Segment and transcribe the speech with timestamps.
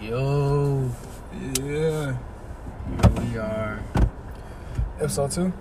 [0.00, 0.88] Yo,
[1.32, 2.14] Yeah.
[2.14, 2.16] here
[3.18, 3.80] we are.
[5.00, 5.52] Episode two.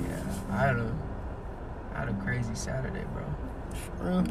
[0.00, 0.90] Yeah, I had a,
[1.94, 3.22] I had a crazy Saturday, bro.
[3.98, 4.24] For real.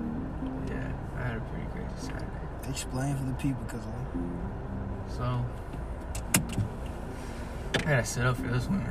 [0.67, 2.25] Yeah, I had a pretty crazy Saturday.
[2.67, 5.13] Explain for the people, cause I...
[5.15, 5.45] So,
[7.75, 8.83] I gotta sit up for this one.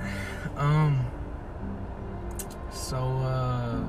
[0.56, 1.04] Um,
[2.70, 3.80] so, uh,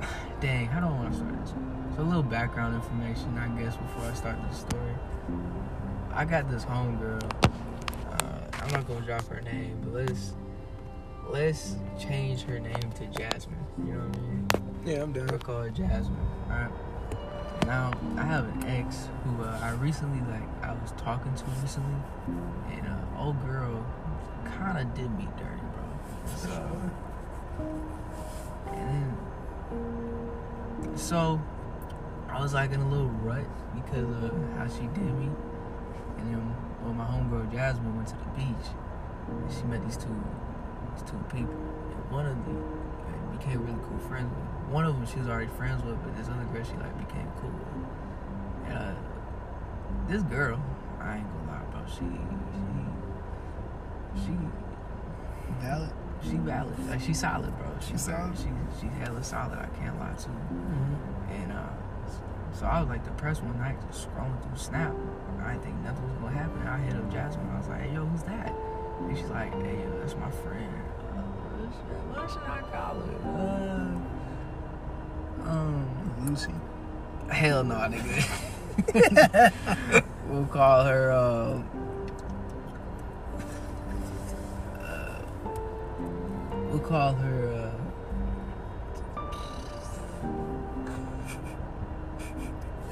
[0.40, 1.52] dang, how do I want to start this?
[1.98, 4.94] So, a little background information, I guess, before I start the story.
[6.12, 7.20] I got this homegirl.
[8.12, 10.34] Uh, I'm not gonna drop her name, but let's
[11.28, 13.58] let's change her name to Jasmine.
[13.78, 14.46] You know what I mean?
[14.86, 15.26] yeah, I'm done.
[15.26, 16.16] We'll call her Jasmine.
[16.48, 16.70] Alright.
[17.66, 22.00] Now I have an ex who uh, I recently like I was talking to recently,
[22.70, 23.84] and uh, old girl
[24.44, 25.82] kind of did me dirty, bro.
[26.36, 26.80] So
[28.68, 29.16] and then
[30.96, 31.40] so
[32.38, 33.44] I was like in a little rut
[33.74, 35.28] because of how she did me,
[36.18, 36.38] and then
[36.86, 38.70] when my homegirl Jasmine went to the beach,
[39.26, 40.14] and she met these two
[40.94, 41.58] these two people,
[41.90, 42.62] and one of them
[43.10, 44.70] like, became really cool friends with.
[44.70, 47.26] One of them she was already friends with, but this other girl she like became
[47.42, 48.70] cool with.
[48.70, 48.94] And uh,
[50.06, 50.62] this girl,
[51.02, 51.82] I ain't gonna lie, bro.
[51.90, 52.06] She
[54.14, 55.90] she she Valid.
[56.22, 56.86] she valid.
[56.86, 57.66] Like she solid, bro.
[57.82, 58.38] She She solid?
[58.38, 58.46] She
[58.78, 59.58] she hella solid.
[59.58, 61.34] I can't lie to you.
[61.34, 61.77] And uh,
[62.58, 64.92] so I was like depressed one night, just scrolling through Snap.
[65.40, 66.66] I didn't think nothing was gonna happen.
[66.66, 67.48] I hit up Jasmine.
[67.50, 68.52] I was like, hey, yo, who's that?
[69.00, 70.74] And she's like, hey, yo, that's my friend.
[71.12, 71.22] Uh,
[72.18, 73.14] what should I call her?
[75.44, 75.86] Uh, um,
[76.26, 76.52] Lucy.
[77.30, 78.32] hell no, nigga.
[80.26, 81.12] we'll call her.
[81.12, 81.62] Uh,
[84.80, 85.14] uh,
[86.70, 87.47] we'll call her.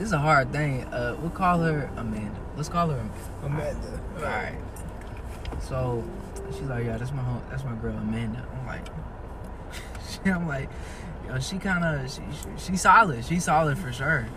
[0.06, 0.84] This is a hard thing.
[0.84, 2.40] Uh, we'll call her Amanda.
[2.56, 3.10] Let's call her
[3.42, 3.74] Amanda.
[3.74, 4.00] Amanda.
[4.18, 4.56] All right.
[5.60, 6.04] So
[6.52, 8.46] she's like, yeah, that's my home, that's my girl Amanda.
[8.52, 8.86] I'm like,
[10.08, 10.70] she, I'm like,
[11.26, 13.24] yo, she kind of, she, she, she's solid.
[13.24, 14.28] She's solid for sure.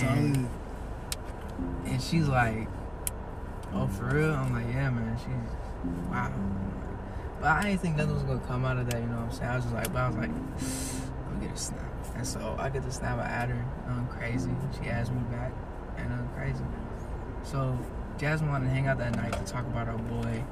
[0.00, 0.48] And, Solid.
[1.86, 2.66] and she's like,
[3.74, 4.34] oh, for real?
[4.34, 5.16] I'm like, yeah, man.
[5.18, 6.32] She's wow.
[7.40, 9.00] But I didn't think nothing was gonna come out of that.
[9.00, 9.50] You know what I'm saying?
[9.50, 11.11] I was just like, but I was like,
[11.42, 11.80] get a snap.
[12.16, 13.18] And so I get the snap.
[13.18, 13.64] Add her.
[13.88, 14.50] I'm crazy.
[14.82, 15.52] She adds me back,
[15.96, 16.64] and I'm crazy.
[17.42, 17.78] So
[18.18, 20.42] Jasmine wanted to hang out that night to talk about our boy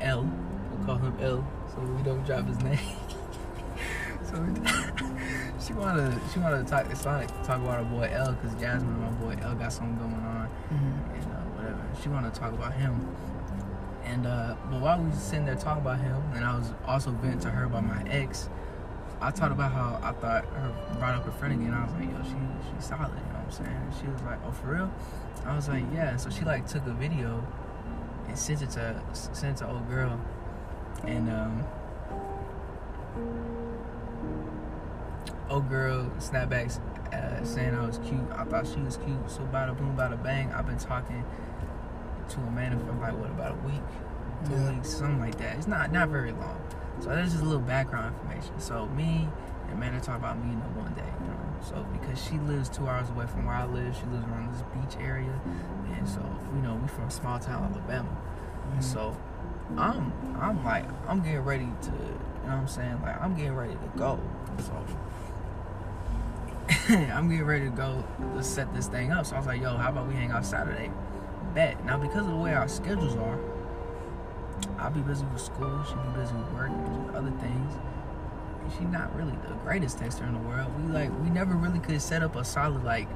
[0.00, 0.28] L.
[0.70, 2.78] We'll call him L, so we don't drop his name.
[4.24, 4.34] so
[5.64, 6.86] she wanted she wanted to talk.
[6.90, 9.96] It's like talk about our boy L because Jasmine and my boy L got something
[9.98, 11.14] going on Mhm.
[11.14, 11.82] and uh, whatever.
[12.02, 13.06] She wanted to talk about him.
[14.04, 17.10] And uh, but while we was sitting there talking about him, and I was also
[17.12, 18.48] venting to her about my ex,
[19.22, 21.72] I talked about how I thought her brought up her friend again.
[21.72, 23.10] I was like, yo, she she's solid.
[23.10, 23.68] You know what I'm saying?
[23.70, 24.90] And she was like, oh, for real?
[25.46, 26.16] I was like, yeah.
[26.16, 27.44] So she like took a video
[28.28, 30.20] and sent it to sent it to old girl,
[31.06, 31.64] and um,
[35.50, 36.80] old girl snapbacks
[37.12, 38.20] uh, saying I was cute.
[38.34, 39.30] I thought she was cute.
[39.30, 40.52] So bada boom, bada bang.
[40.52, 41.24] I've been talking
[42.28, 43.82] to Amanda for like what about a week,
[44.46, 44.72] two Yeah.
[44.74, 45.56] weeks, something like that.
[45.58, 46.60] It's not not very long.
[47.00, 48.58] So there's just a little background information.
[48.60, 49.28] So me
[49.64, 51.02] and Amanda talk about meeting up one day.
[51.20, 54.24] You know, so because she lives two hours away from where I live, she lives
[54.26, 55.40] around this beach area,
[55.94, 56.20] and so
[56.54, 58.08] you know we from small town Alabama.
[58.08, 58.74] Mhm.
[58.74, 59.16] And so
[59.76, 63.54] I'm I'm like I'm getting ready to you know what I'm saying like I'm getting
[63.54, 64.20] ready to go.
[64.58, 64.84] So
[66.88, 68.04] I'm getting ready to go
[68.36, 69.26] to set this thing up.
[69.26, 70.90] So I was like, yo, how about we hang out Saturday?
[71.54, 71.84] Bet.
[71.84, 73.38] Now because of the way our schedules are,
[74.82, 77.74] I'll be busy with school, she'll be busy with work and other things.
[78.62, 80.68] And she's not really the greatest texter in the world.
[80.80, 83.08] We like we never really could set up a solid like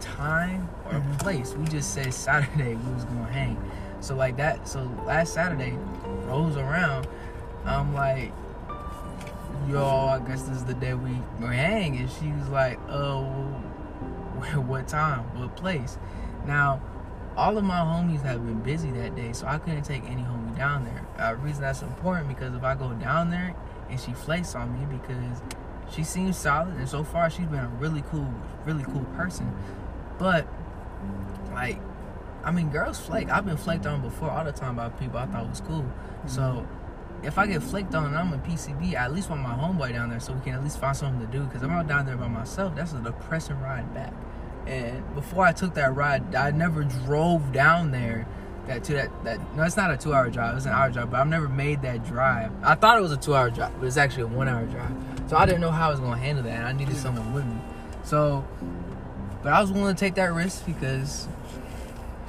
[0.00, 1.18] time or Mhm.
[1.20, 1.54] place.
[1.54, 3.56] We just said Saturday we was gonna hang.
[4.00, 4.66] So like that.
[4.66, 5.78] So last Saturday
[6.26, 7.06] rolls around.
[7.66, 8.32] I'm like,
[9.68, 13.22] yo, I guess this is the day we hang, and she was like, oh,
[14.66, 15.98] what time, what place?
[16.46, 16.80] Now,
[17.36, 20.22] all of my homies have been busy that day, so I couldn't take any
[20.54, 21.06] down there.
[21.18, 23.54] Uh, reason that's important because if I go down there
[23.88, 25.40] and she flakes on me because
[25.90, 28.32] she seems solid, and so far she's been a really cool,
[28.64, 29.52] really cool person,
[30.18, 30.46] but
[31.52, 31.80] like
[32.42, 33.28] I mean, girls flake.
[33.30, 35.84] I've been flaked on before all the time by people I thought was cool.
[36.26, 36.66] So
[37.22, 39.92] if I get flaked on and I'm in PCB, I at least want my homeboy
[39.92, 41.44] down there so we can at least find something to do.
[41.44, 42.74] Because I'm out down there by myself.
[42.74, 44.14] That's a depressing ride back.
[44.66, 48.26] And before I took that ride, I never drove down there.
[48.66, 50.56] That to that that no, it's not a two hour drive.
[50.56, 52.52] It's an hour drive, but I've never made that drive.
[52.62, 54.92] I thought it was a two hour drive, but it's actually a one hour drive.
[55.28, 56.56] So I didn't know how I was gonna handle that.
[56.56, 57.56] And I needed someone with me.
[58.04, 58.44] So,
[59.42, 61.28] but I was willing to take that risk because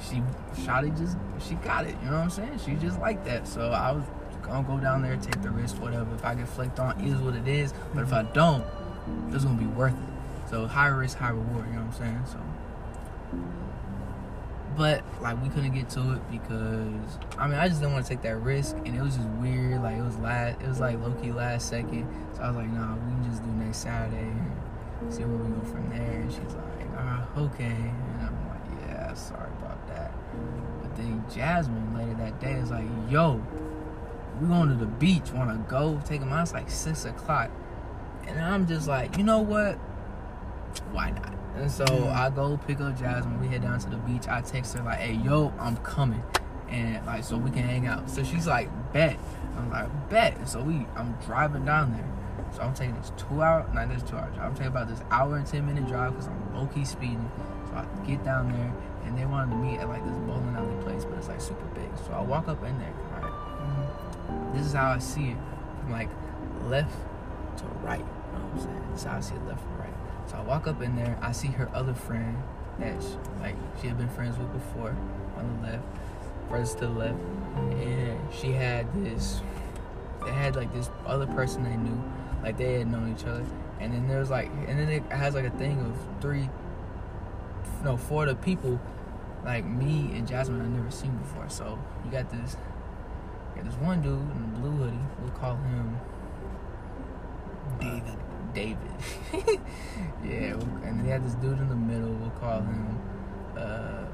[0.00, 0.22] she,
[0.62, 1.96] Shotty just, she got it.
[2.02, 2.60] You know what I'm saying?
[2.64, 3.48] She just like that.
[3.48, 4.04] So I was
[4.42, 6.14] gonna go down there, take the risk, whatever.
[6.14, 7.72] If I get flicked on, is what it is.
[7.94, 8.34] But if I mm-hmm.
[8.34, 8.64] don't,
[9.34, 10.50] it's gonna be worth it.
[10.50, 11.66] So high risk, high reward.
[11.68, 12.24] You know what I'm saying?
[12.30, 12.38] So
[14.76, 18.08] but like we couldn't get to it because I mean I just didn't want to
[18.08, 21.00] take that risk and it was just weird like it was last it was like
[21.00, 22.06] low key last second.
[22.34, 24.32] So I was like nah we can just do next Saturday
[25.00, 26.20] and see where we go from there.
[26.20, 27.64] And she's like ah okay.
[27.64, 30.12] And I'm like yeah sorry about that.
[30.80, 33.42] But then Jasmine later that day is like yo
[34.40, 36.00] we going to the beach want to go?
[36.04, 37.50] Take a mile it's like six o'clock.
[38.26, 39.74] And I'm just like you know what?
[40.92, 43.40] Why not and so I go pick up Jasmine.
[43.40, 44.28] We head down to the beach.
[44.28, 46.22] I text her like, "Hey, yo, I'm coming,"
[46.68, 48.08] and like so we can hang out.
[48.08, 49.18] So she's like, "Bet."
[49.56, 52.08] I'm like, "Bet." And so we, I'm driving down there.
[52.54, 54.46] So I'm taking this two hour, not this two hour drive.
[54.46, 57.30] I'm taking about this hour and ten minute drive because I'm low key speeding.
[57.68, 58.72] So I get down there,
[59.04, 61.64] and they wanted to meet at like this bowling alley place, but it's like super
[61.74, 61.90] big.
[62.06, 62.92] So I walk up in there.
[63.12, 63.32] Right.
[63.32, 65.36] Mm, this is how I see it,
[65.80, 66.08] from like
[66.66, 66.94] left
[67.58, 67.98] to right.
[68.00, 68.04] You
[68.38, 68.84] know what I'm saying?
[68.92, 69.81] This is how I see it left from right.
[70.26, 72.36] So I walk up in there, I see her other friend
[72.78, 74.96] that she, like she had been friends with before
[75.36, 75.84] on the left,
[76.48, 77.18] first to the left,
[77.72, 79.40] and she had this.
[80.24, 82.00] They had like this other person they knew,
[82.42, 83.44] like they had known each other,
[83.80, 86.48] and then there's like, and then it has like a thing of three,
[87.84, 88.80] no, four of the people,
[89.44, 91.48] like me and Jasmine I've never seen before.
[91.48, 92.56] So you got this,
[93.56, 94.96] you got this one dude in a blue hoodie.
[95.20, 95.98] We'll call him
[97.80, 98.21] David.
[98.54, 98.78] David.
[100.24, 102.12] yeah, and then he had this dude in the middle.
[102.12, 103.00] We'll call him
[103.56, 104.04] uh,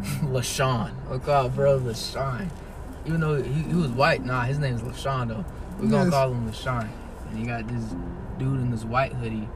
[0.26, 0.92] LaShawn.
[1.08, 2.48] We'll call bro LaShawn.
[3.06, 5.44] Even though he, he was white, nah, his name is LaShawn though.
[5.78, 6.88] We're gonna call him LaShawn.
[7.30, 7.94] And you got this
[8.38, 9.48] dude in this white hoodie.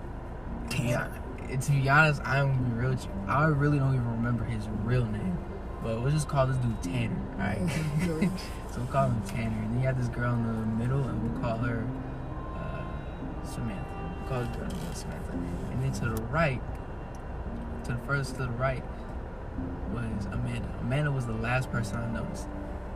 [0.68, 1.12] Damn.
[1.48, 2.90] And to be honest, I'm gonna be real.
[2.90, 3.10] with you.
[3.28, 5.38] I really don't even remember his real name.
[5.82, 7.58] But we'll just call this dude Tanner, alright?
[8.70, 9.58] so we'll call him Tanner.
[9.62, 11.84] And then you have this girl in the middle, and we'll call her
[13.44, 13.84] Samantha.
[14.28, 15.32] This girl in Samantha.
[15.32, 16.60] And then to the right,
[17.84, 18.82] to the first to the right,
[19.92, 20.68] was Amanda.
[20.80, 22.48] Amanda was the last person I noticed.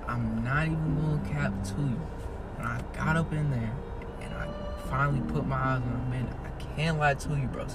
[0.08, 2.00] I'm not even to cap to you.
[2.56, 3.72] When I got up in there
[4.22, 4.48] and I
[4.88, 7.66] finally put my eyes on Amanda, I can't lie to you, bro.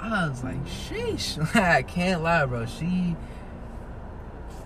[0.00, 1.54] I was like, sheesh.
[1.54, 2.66] I can't lie, bro.
[2.66, 3.14] She,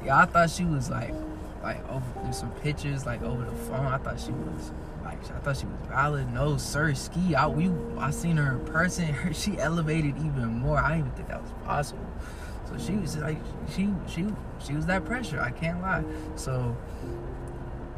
[0.04, 1.12] yeah, I thought she was like,
[1.62, 3.86] like over through some pictures, like over the phone.
[3.86, 4.70] I thought she was
[5.34, 6.32] I thought she was valid.
[6.32, 7.34] No, sir, ski.
[7.34, 9.14] I we, I seen her in person.
[9.32, 10.78] She elevated even more.
[10.78, 12.06] I didn't even think that was possible.
[12.68, 13.38] So she was like,
[13.74, 14.26] she, she,
[14.58, 15.40] she was that pressure.
[15.40, 16.04] I can't lie.
[16.34, 16.76] So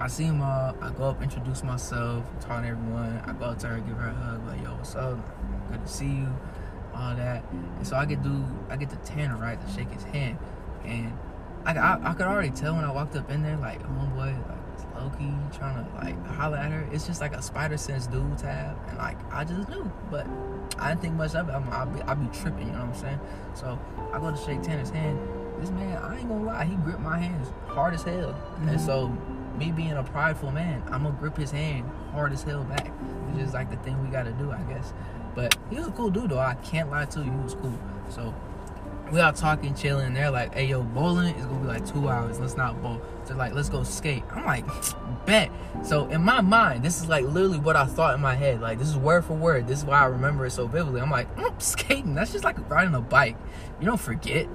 [0.00, 0.76] I see him all.
[0.80, 3.20] I go up, introduce myself, talk to everyone.
[3.26, 5.18] I go up to her, give her a hug, like, yo, what's up?
[5.70, 6.28] Good to see you,
[6.94, 7.42] all that.
[7.50, 10.38] And so I get do, I get to Tanner right to shake his hand,
[10.84, 11.12] and
[11.64, 14.57] I, I, I could already tell when I walked up in there, like, homeboy, like,
[15.00, 16.88] Loki trying to like holler at her.
[16.92, 20.26] It's just like a spider sense dude tab, and like I just knew, but
[20.78, 21.52] I didn't think much of it.
[21.52, 23.20] I'm, I'll be, I'll be tripping, you know what I'm saying?
[23.54, 23.78] So
[24.12, 25.18] I go to shake Tanner's hand.
[25.60, 29.08] This man, I ain't gonna lie, he gripped my hands hard as hell, and so
[29.08, 29.58] mm-hmm.
[29.58, 32.92] me being a prideful man, I'm gonna grip his hand hard as hell back.
[33.30, 34.92] It's just like the thing we gotta do, I guess.
[35.34, 36.38] But he was a cool dude though.
[36.38, 37.78] I can't lie to you, he was cool.
[38.08, 38.34] So
[39.12, 40.14] we all talking, chilling.
[40.14, 42.38] They're like, "Hey, yo, bowling is gonna be like two hours.
[42.38, 44.64] Let's not bowl." They're like, "Let's go skate." I'm like,
[45.26, 45.50] "Bet."
[45.82, 48.60] So in my mind, this is like literally what I thought in my head.
[48.60, 49.66] Like this is word for word.
[49.66, 51.00] This is why I remember it so vividly.
[51.00, 52.14] I'm like, mm, skating.
[52.14, 53.36] That's just like riding a bike.
[53.80, 54.46] You don't forget.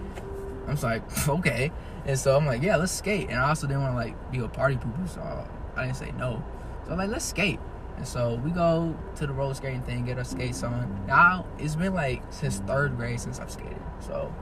[0.68, 1.72] I'm just like, okay.
[2.06, 3.30] And so I'm like, yeah, let's skate.
[3.30, 6.12] And I also didn't want to like be a party pooper, so I didn't say
[6.18, 6.44] no.
[6.86, 7.60] So I'm like, let's skate.
[7.98, 11.06] And so we go to the roller skating thing, get our skates on.
[11.08, 13.82] Now it's been like since third grade since I've skated.
[14.00, 14.34] So,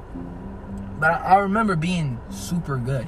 [1.00, 3.08] but I, I remember being super good.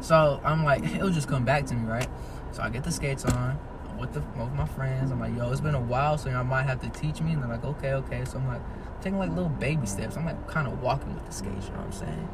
[0.00, 2.08] So I'm like, it'll just come back to me, right?
[2.52, 5.10] So I get the skates on I'm with the with my friends.
[5.10, 7.32] I'm like, yo, it's been a while, so y'all might have to teach me.
[7.32, 8.24] And they're like, okay, okay.
[8.24, 8.62] So I'm like
[9.00, 10.16] taking like little baby steps.
[10.16, 12.28] I'm like kind of walking with the skates, you know what I'm saying?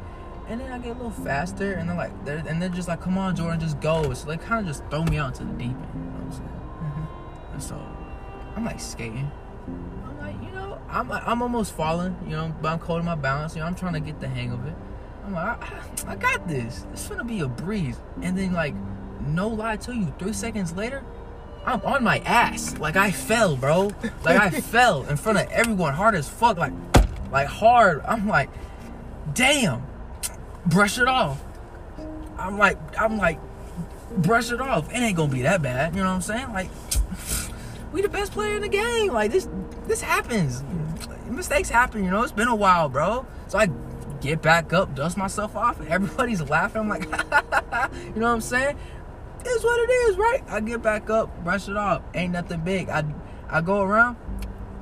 [0.47, 3.01] And then I get a little faster, and they're like, they're, and they're just like,
[3.01, 4.13] come on, Jordan, just go.
[4.13, 6.23] So they kind of just throw me out to the deep end, you know what
[6.23, 6.64] I'm saying?
[7.55, 7.81] And so
[8.57, 9.31] I'm like skating.
[9.65, 13.55] I'm like, you know, I'm I'm almost falling, you know, but I'm holding my balance.
[13.55, 14.75] You know, I'm trying to get the hang of it.
[15.25, 16.85] I'm like, I, I got this.
[16.91, 17.97] It's gonna be a breeze.
[18.21, 18.75] And then like,
[19.25, 21.01] no lie to you, three seconds later,
[21.65, 22.77] I'm on my ass.
[22.77, 23.91] Like I fell, bro.
[24.25, 26.57] Like I fell in front of everyone, hard as fuck.
[26.57, 26.73] Like,
[27.31, 28.01] like hard.
[28.05, 28.49] I'm like,
[29.33, 29.81] damn.
[30.65, 31.41] Brush it off.
[32.37, 33.39] I'm like, I'm like,
[34.17, 34.91] brush it off.
[34.91, 35.95] It ain't gonna be that bad.
[35.95, 36.51] You know what I'm saying?
[36.51, 36.69] Like,
[37.95, 39.13] we the best player in the game.
[39.13, 39.47] Like this,
[39.87, 40.63] this happens.
[41.29, 42.23] mistakes happen, you know.
[42.23, 43.25] It's been a while, bro.
[43.47, 43.69] So I
[44.19, 46.81] get back up, dust myself off, and everybody's laughing.
[46.81, 48.77] I'm like, you know what I'm saying?
[49.45, 50.43] It's what it is, right?
[50.49, 52.01] I get back up, brush it off.
[52.13, 52.89] Ain't nothing big.
[52.89, 53.05] I
[53.49, 54.17] I go around.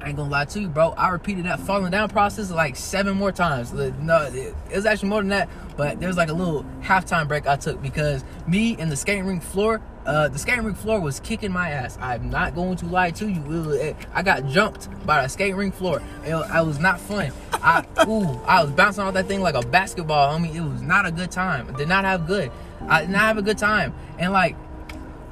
[0.01, 0.89] I ain't gonna lie to you, bro.
[0.91, 3.73] I repeated that falling down process like seven more times.
[3.73, 5.49] No, it was actually more than that.
[5.77, 9.25] But there was like a little halftime break I took because me and the skating
[9.25, 11.97] rink floor, uh, the skating rink floor was kicking my ass.
[12.01, 13.41] I'm not going to lie to you.
[13.41, 16.01] Was, it, I got jumped by the skating rink floor.
[16.25, 17.31] It, I was not fun.
[17.53, 20.53] I ooh, I was bouncing off that thing like a basketball, homie.
[20.53, 21.73] It was not a good time.
[21.73, 22.51] I did not have good.
[22.87, 23.93] I did not have a good time.
[24.19, 24.55] And like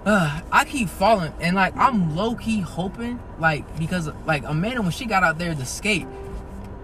[0.05, 4.91] uh, I keep falling, and like I'm low key hoping, like because like Amanda when
[4.91, 6.07] she got out there to skate,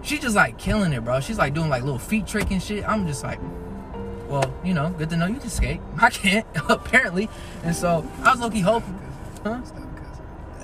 [0.02, 1.20] she just like killing it, bro.
[1.20, 2.88] She's like doing like little feet trick and shit.
[2.88, 3.40] I'm just like,
[4.28, 5.80] well, you know, good to know you can skate.
[5.98, 7.28] I can't apparently,
[7.62, 8.98] and so I was low key hoping,
[9.42, 9.60] huh?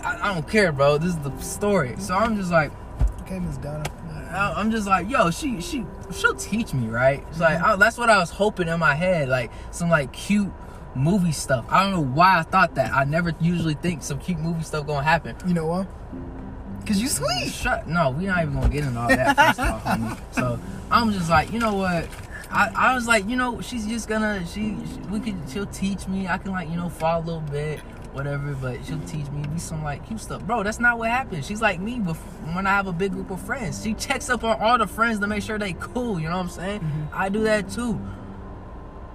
[0.03, 0.99] I, I don't care, bro.
[0.99, 1.97] This is the story.
[1.99, 2.71] So I'm just like,
[3.25, 3.85] Okay, Miss Donna.
[4.31, 7.25] I- I'm just like, yo, she she she'll teach me, right?
[7.31, 7.65] It's like mm-hmm.
[7.65, 10.53] I, that's what I was hoping in my head, like some like cute
[10.95, 11.65] movie stuff.
[11.71, 12.93] I don't know why I thought that.
[12.93, 15.37] I never usually think some cute movie stuff gonna happen.
[15.47, 15.87] You know what?
[16.87, 17.51] Cause you sweet.
[17.51, 17.89] Shut.
[17.89, 19.37] No, we not even gonna get into all that.
[19.37, 20.19] First off, homie.
[20.35, 22.07] So I'm just like, you know what?
[22.55, 26.07] I, I was like, you know, she's just gonna she, she we could she'll teach
[26.07, 26.29] me.
[26.29, 27.81] I can like you know fall a little bit,
[28.13, 28.55] whatever.
[28.55, 30.63] But she'll teach me be some like cute stuff, bro.
[30.63, 31.47] That's not what happens.
[31.47, 32.15] She's like me, but
[32.55, 35.19] when I have a big group of friends, she checks up on all the friends
[35.19, 36.21] to make sure they cool.
[36.21, 36.81] You know what I'm saying?
[36.81, 37.09] Mhm.
[37.13, 38.01] I do that too.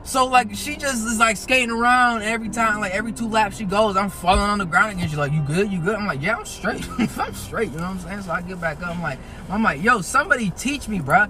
[0.03, 3.65] So like she just is like skating around every time, like every two laps she
[3.65, 5.07] goes, I'm falling on the ground again.
[5.07, 5.71] She's like, "You good?
[5.71, 6.85] You good?" I'm like, "Yeah, I'm straight.
[7.17, 8.21] I'm straight." You know what I'm saying?
[8.23, 8.95] So I get back up.
[8.95, 9.19] I'm like,
[9.49, 11.29] I'm like, "Yo, somebody teach me, bruh.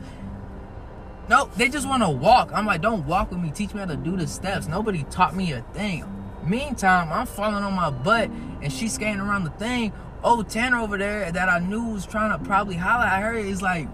[1.30, 2.52] No, they just want to walk.
[2.54, 3.52] I'm like, "Don't walk with me.
[3.52, 6.06] Teach me how to do the steps." Nobody taught me a thing.
[6.44, 8.30] Meantime, I'm falling on my butt
[8.62, 9.94] and she's skating around the thing.
[10.24, 13.62] Oh, Tanner over there that I knew was trying to probably holler at her is
[13.62, 13.88] like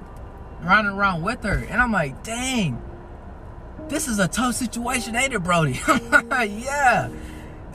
[0.64, 2.82] running around with her, and I'm like, "Dang."
[3.90, 5.80] this is a tough situation, ain't it, Brody?
[6.32, 7.10] Yeah.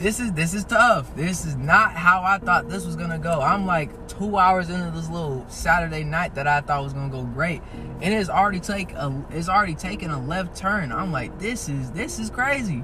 [0.01, 1.15] This is this is tough.
[1.15, 3.39] This is not how I thought this was gonna go.
[3.39, 7.21] I'm like two hours into this little Saturday night that I thought was gonna go
[7.21, 7.61] great,
[8.01, 10.91] and it's already take a it's already taken a left turn.
[10.91, 12.83] I'm like, this is this is crazy.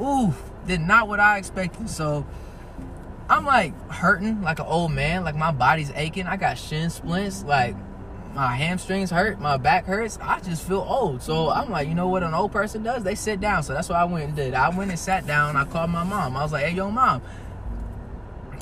[0.00, 0.36] Oof,
[0.66, 1.88] did not what I expected.
[1.88, 2.26] So
[3.30, 5.22] I'm like hurting like an old man.
[5.22, 6.26] Like my body's aching.
[6.26, 7.44] I got shin splints.
[7.44, 7.76] Like
[8.38, 10.16] my hamstrings hurt, my back hurts.
[10.22, 11.20] I just feel old.
[11.22, 13.02] So I'm like, you know what an old person does?
[13.02, 13.64] They sit down.
[13.64, 14.54] So that's what I went and did.
[14.54, 15.56] I went and sat down.
[15.56, 16.36] I called my mom.
[16.36, 17.20] I was like, hey, yo, mom,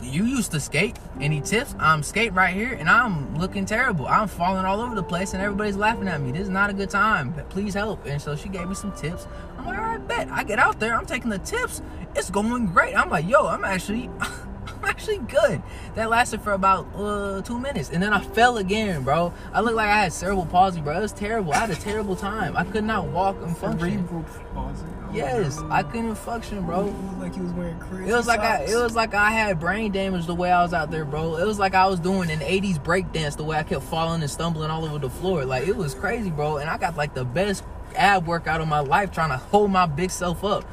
[0.02, 0.96] you used to skate.
[1.20, 1.74] Any tips?
[1.78, 4.06] I'm skating right here and I'm looking terrible.
[4.06, 6.32] I'm falling all over the place and everybody's laughing at me.
[6.32, 7.34] This is not a good time.
[7.50, 8.06] Please help.
[8.06, 9.26] And so she gave me some tips.
[9.58, 10.30] I'm like, all right, bet.
[10.30, 10.94] I get out there.
[10.94, 11.82] I'm taking the tips.
[12.14, 12.96] It's going great.
[12.96, 14.08] I'm like, yo, I'm actually.
[14.66, 15.62] I'm actually good.
[15.94, 19.32] That lasted for about uh, two minutes, and then I fell again, bro.
[19.52, 20.98] I looked like I had cerebral palsy, bro.
[20.98, 21.52] It was terrible.
[21.52, 22.56] I had a terrible time.
[22.56, 24.06] I could not walk and function.
[24.06, 24.84] Cerebral palsy.
[25.08, 25.58] Oh, Yes.
[25.70, 26.88] I couldn't function, bro.
[26.88, 29.30] It was like he was wearing crazy It was like I, it was like I
[29.30, 31.36] had brain damage the way I was out there, bro.
[31.36, 34.30] It was like I was doing an '80s breakdance the way I kept falling and
[34.30, 35.44] stumbling all over the floor.
[35.44, 36.56] Like it was crazy, bro.
[36.58, 39.86] And I got like the best ab workout of my life trying to hold my
[39.86, 40.64] big self up.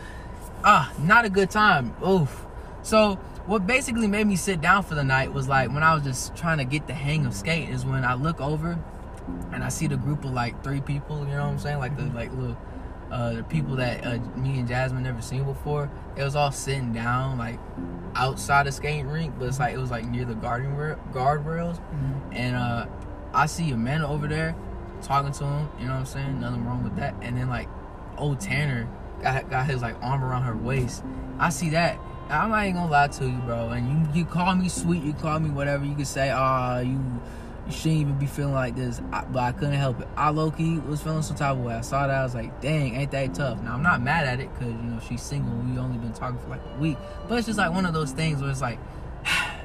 [0.66, 1.94] Ah, not a good time.
[2.06, 2.46] Oof.
[2.82, 6.04] So what basically made me sit down for the night was like when I was
[6.04, 8.80] just trying to get the hang of skate is when I look over
[9.52, 11.20] and I see the group of like three people.
[11.20, 11.80] You know what I'm saying?
[11.80, 12.58] Like the like little
[13.12, 15.90] uh, the people that uh, me and Jasmine never seen before.
[16.16, 17.60] It was all sitting down like
[18.16, 21.80] outside the skating rink, but it's like it was like near the rail, guardrails.
[21.80, 22.22] Mhm.
[22.32, 22.86] And uh,
[23.34, 24.56] I see Amanda over there
[25.02, 25.70] talking to him.
[25.80, 26.40] You know what I'm saying?
[26.40, 27.14] Nothing wrong with that.
[27.22, 27.68] And then like
[28.18, 28.88] old Tanner
[29.22, 31.04] got got his like arm around her waist.
[31.40, 32.00] I see that.
[32.30, 33.70] I'm not even gonna lie to you, bro.
[33.70, 35.86] And you you call me sweet, you call me whatever.
[35.86, 37.00] You can say, ah, you
[37.66, 39.02] you shouldn't even be feeling like this.
[39.12, 40.08] I, but I couldn't help it.
[40.18, 41.74] I low key was feeling some type of way.
[41.74, 42.16] I saw that.
[42.16, 43.62] I was like, dang, ain't that tough?
[43.62, 45.54] Now I'm not mad at it because you know she's single.
[45.56, 46.98] We only been talking for like a week.
[47.28, 48.80] But it's just like one of those things where it's like.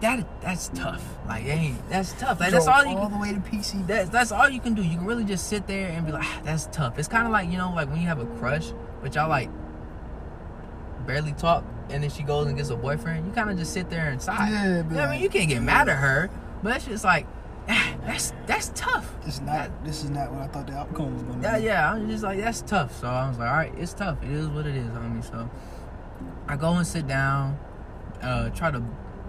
[0.00, 1.04] That that's tough.
[1.28, 2.40] Like, hey, that's tough.
[2.40, 2.96] Like, that's all you.
[2.96, 3.86] all the way to PC.
[3.86, 4.82] That's that's all you can do.
[4.82, 6.98] You can really just sit there and be like, ah, that's tough.
[6.98, 8.72] It's kind of like you know, like when you have a crush,
[9.02, 9.50] but y'all like
[11.10, 13.26] barely talk, and then she goes and gets a boyfriend.
[13.26, 14.48] You kind of just sit there and sigh.
[14.50, 16.30] Yeah, You know I mean, you can't get mad at her,
[16.62, 17.26] but it's just like,
[17.68, 19.12] ah, that's that's tough.
[19.24, 19.84] This is not.
[19.84, 21.64] This is not what I thought the outcome was gonna Yeah, be.
[21.64, 21.70] yeah.
[21.72, 22.96] Yeah, I'm just like, that's tough.
[23.00, 24.22] So I was like, all right, it's tough.
[24.22, 25.24] It is what it is, homie.
[25.28, 25.50] So
[26.48, 27.58] I go and sit down,
[28.22, 28.82] uh, try to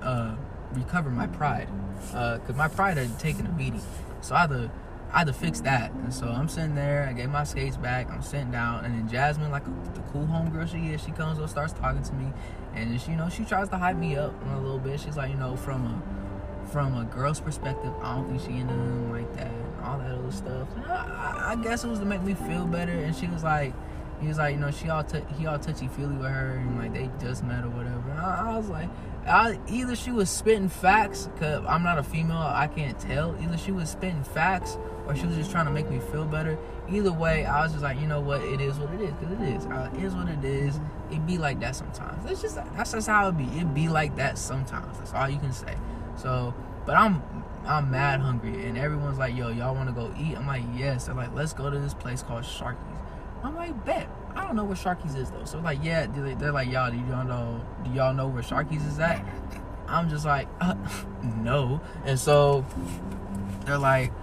[0.03, 0.35] uh,
[0.73, 1.67] recover my pride,
[2.13, 3.81] uh, cause my pride had taken a beating.
[4.21, 4.71] So I had to,
[5.13, 5.91] I had to fix that.
[5.91, 7.05] And so I'm sitting there.
[7.09, 8.09] I gave my skates back.
[8.09, 11.49] I'm sitting down, and then Jasmine, like the cool homegirl she is, she comes up,
[11.49, 12.31] starts talking to me,
[12.73, 14.99] and she, you know, she tries to hype me up a little bit.
[14.99, 18.73] She's like, you know, from a from a girl's perspective, I don't think she into
[18.73, 20.67] him like that and all that other stuff.
[20.87, 22.91] I, I, guess it was to make me feel better.
[22.91, 23.73] And she was like,
[24.21, 26.77] he was like, you know, she all t- he all touchy feely with her, and
[26.77, 28.11] like they just met or whatever.
[28.11, 28.89] I, I was like,
[29.27, 33.35] I, either she was spitting facts, cause I'm not a female, I can't tell.
[33.41, 34.77] Either she was spitting facts,
[35.11, 36.57] or she was just trying to make me feel better.
[36.89, 39.31] Either way, I was just like, you know what, it is what it is, cause
[39.31, 39.65] it is.
[39.65, 40.79] Uh, it is what it is.
[41.11, 42.25] It be like that sometimes.
[42.25, 43.43] That's just that's just how it be.
[43.59, 44.97] It be like that sometimes.
[44.97, 45.75] That's all you can say.
[46.15, 46.53] So,
[46.85, 47.21] but I'm
[47.65, 50.35] I'm mad hungry, and everyone's like, yo, y'all want to go eat?
[50.37, 51.05] I'm like, yes.
[51.05, 52.77] They're like, let's go to this place called Sharky's.
[53.43, 54.07] I'm like, bet.
[54.35, 55.43] I don't know where Sharky's is though.
[55.43, 57.61] So like, yeah, they- they're like, y'all, do y'all know?
[57.83, 59.25] Do y'all know where Sharky's is at?
[59.87, 60.75] I'm just like, uh,
[61.37, 61.81] no.
[62.05, 62.65] And so
[63.65, 64.13] they're like,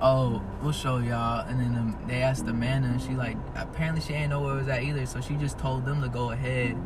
[0.00, 1.46] oh, we'll show y'all.
[1.48, 4.58] And then um, they asked Amanda, and she like, apparently she ain't know where it
[4.58, 5.06] was at either.
[5.06, 6.76] So she just told them to go ahead,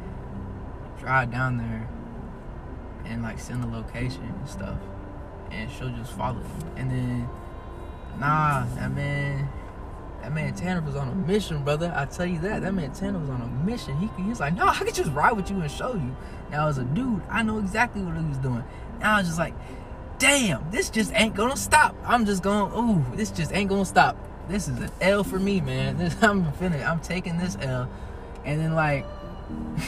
[0.99, 1.89] drive down there,
[3.05, 4.79] and like send the location and stuff,
[5.51, 6.73] and she'll just follow them.
[6.77, 7.29] And then,
[8.19, 9.49] nah, that man.
[10.23, 11.93] That man Tanner was on a mission, brother.
[11.97, 12.63] I tell you that.
[12.63, 13.97] That man Tanner was on a mission.
[13.97, 16.15] He, he was like, no, I could just ride with you and show you.
[16.49, 18.63] Now, as a dude, I know exactly what he was doing.
[19.01, 19.53] And I was just like,
[20.23, 21.97] damn, this just ain't gonna stop.
[22.05, 24.17] I'm just gonna, ooh, this just ain't gonna stop.
[24.49, 25.97] This is an L for me, man.
[25.99, 27.91] This, I'm finna, I'm taking this L.
[28.45, 29.05] And then like,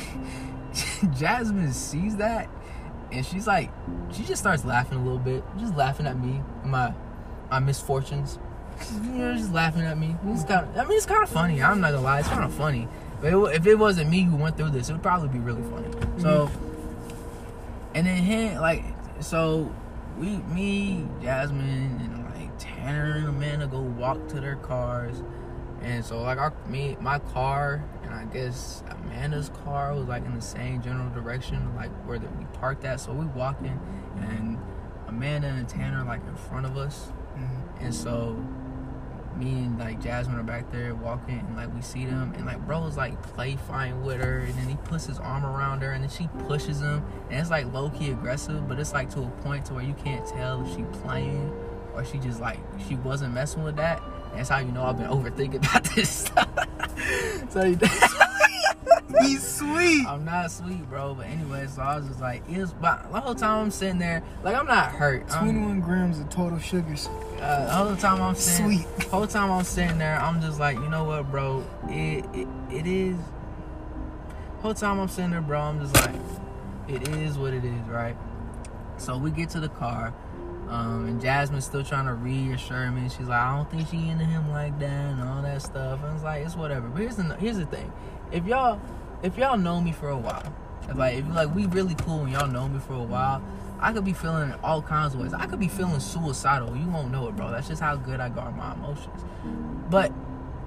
[1.16, 2.48] Jasmine sees that,
[3.12, 3.70] and she's like,
[4.12, 6.92] she just starts laughing a little bit, just laughing at me, my,
[7.48, 8.40] my misfortunes.
[8.92, 10.16] You know, just laughing at me.
[10.26, 11.62] It's kind of, I mean, it's kind of funny.
[11.62, 12.88] I'm not gonna lie, it's kind of funny.
[13.20, 15.62] But it, if it wasn't me who went through this, it would probably be really
[15.62, 15.88] funny.
[16.20, 17.94] So, mm-hmm.
[17.94, 18.82] and then him, like,
[19.20, 19.70] so
[20.18, 25.22] we, me, Jasmine, and like Tanner and Amanda go walk to their cars,
[25.82, 30.34] and so like our me, my car, and I guess Amanda's car was like in
[30.34, 33.00] the same general direction, like where the, we parked at.
[33.00, 33.78] So we walking,
[34.20, 34.58] and
[35.08, 37.82] Amanda and Tanner like in front of us, Mhm.
[37.82, 38.36] and so
[39.36, 42.64] me and like Jasmine are back there walking, and like we see them, and like
[42.66, 45.92] bro is like play fighting with her, and then he puts his arm around her,
[45.92, 49.22] and then she pushes him, and it's like low key aggressive, but it's like to
[49.22, 51.52] a point to where you can't tell if she playing
[51.94, 54.02] or she just like she wasn't messing with that.
[54.30, 56.48] And that's how you know I've been overthinking about this stuff.
[57.50, 57.74] so
[59.22, 60.06] He's sweet.
[60.06, 61.14] I'm not sweet, bro.
[61.14, 62.72] But anyway, so I was just like, it was.
[62.72, 65.24] But the whole time I'm sitting there, like I'm not hurt.
[65.34, 67.08] I'm, 21 grams of total sugars.
[67.40, 68.96] uh, the whole time I'm sitting, Sweet.
[68.98, 71.64] the whole time I'm sitting there, I'm just like, you know what, bro?
[71.88, 73.16] It it, it is.
[74.60, 76.14] Whole time I'm sitting there, bro, I'm just like,
[76.88, 78.16] it is what it is, right?
[78.96, 80.14] So we get to the car,
[80.68, 83.08] um, and Jasmine's still trying to reassure me.
[83.10, 86.02] She's like, I don't think she into him like that and all that stuff.
[86.02, 86.88] And it's like, it's whatever.
[86.88, 87.92] But here's the here's the thing,
[88.32, 88.80] if y'all
[89.24, 90.52] if y'all know me for a while,
[90.88, 93.42] if like if like we really cool and y'all know me for a while,
[93.80, 95.32] I could be feeling all kinds of ways.
[95.34, 96.76] I could be feeling suicidal.
[96.76, 97.50] You won't know it, bro.
[97.50, 99.24] That's just how good I guard my emotions.
[99.90, 100.12] But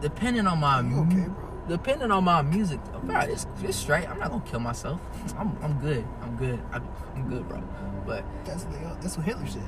[0.02, 1.50] depending on my You okay, bro?
[1.70, 4.10] depending on my music, bro, it's, it's straight.
[4.10, 5.00] I'm not gonna kill myself.
[5.38, 6.06] I'm, I'm good.
[6.22, 6.60] I'm good.
[6.74, 6.82] I,
[7.16, 7.62] I'm good, bro.
[8.06, 9.62] But That's what, they, that's what Hitler said.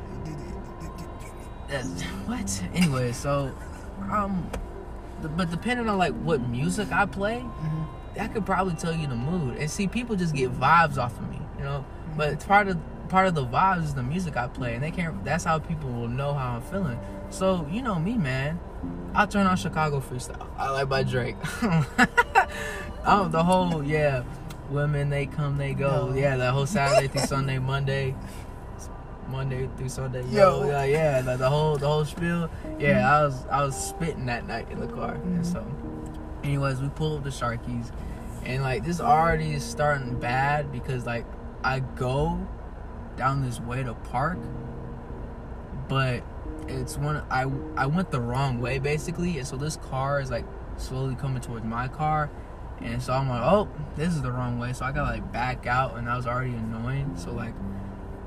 [1.67, 2.63] that's what.
[2.73, 3.53] Anyway, so
[4.11, 4.49] um,
[5.21, 7.85] the- but depending on like what music I play, Mhm.
[8.15, 9.57] That could probably tell you the mood.
[9.57, 11.85] And see, people just get vibes off of me, you know.
[12.17, 12.77] But it's part of
[13.09, 15.23] part of the vibes is the music I play, and they can't.
[15.23, 16.99] That's how people will know how I'm feeling.
[17.29, 18.59] So you know me, man.
[19.13, 20.47] I'll turn on Chicago freestyle.
[20.57, 21.35] I like by Drake.
[23.05, 24.23] oh, the whole yeah,
[24.69, 26.13] women they come they go.
[26.15, 28.15] Yeah, that whole Saturday through Sunday, Monday.
[29.29, 30.63] Monday through Sunday, Yo.
[30.63, 32.49] yo, yeah, yeah, the, the whole the whole spiel.
[32.79, 35.63] Yeah, I was I was spitting that night in the car, and so,
[36.43, 37.91] anyways, we pull up the Sharky's,
[38.43, 41.25] and like this already is starting bad because like
[41.63, 42.47] I go
[43.17, 44.37] down this way to park,
[45.87, 46.23] but
[46.67, 50.45] it's one I I went the wrong way basically, and so this car is like
[50.77, 52.29] slowly coming towards my car,
[52.79, 55.67] and so I'm like, oh, this is the wrong way, so I gotta like back
[55.67, 57.13] out, and that was already annoying.
[57.17, 57.53] So like,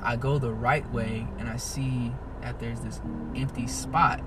[0.01, 3.01] I go the right way, and I see that there's this
[3.35, 4.21] empty spot.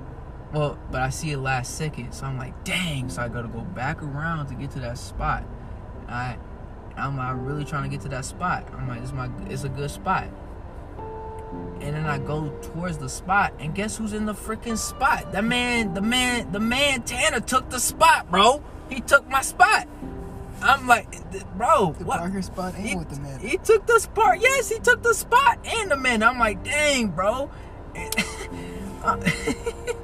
[0.53, 3.09] Well, but I see it last second, so I'm like, dang.
[3.09, 5.45] So I gotta go back around to get to that spot.
[6.09, 6.37] I,
[6.97, 8.67] I'm like, really trying to get to that spot.
[8.73, 10.29] I'm like, it's my, it's a good spot.
[11.81, 15.33] And then I go towards the spot, and guess who's in the freaking spot?
[15.33, 18.63] That man, the man, the man Tanner took the spot, bro.
[18.89, 19.87] He took my spot.
[20.63, 21.07] I'm like,
[21.57, 22.19] bro, The what?
[22.19, 23.41] Parker spot ain't He, with the man.
[23.41, 24.41] he took the spot.
[24.41, 26.23] Yes, he took the spot and the man.
[26.23, 27.51] I'm like, dang, bro.
[29.05, 29.21] Uh,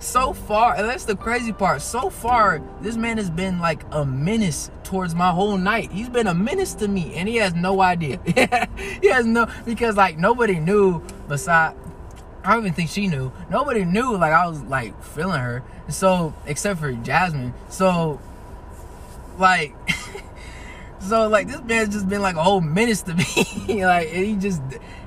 [0.00, 1.82] so far, and that's the crazy part.
[1.82, 5.90] So far, this man has been like a menace towards my whole night.
[5.92, 8.20] He's been a menace to me, and he has no idea.
[9.02, 11.74] he has no because like nobody knew beside
[12.44, 13.32] I don't even think she knew.
[13.50, 15.62] Nobody knew like I was like feeling her.
[15.88, 17.52] So except for Jasmine.
[17.68, 18.20] So
[19.38, 19.74] like
[21.00, 23.14] so like this man's just been like a whole menace to
[23.68, 23.84] me.
[23.84, 24.62] like he just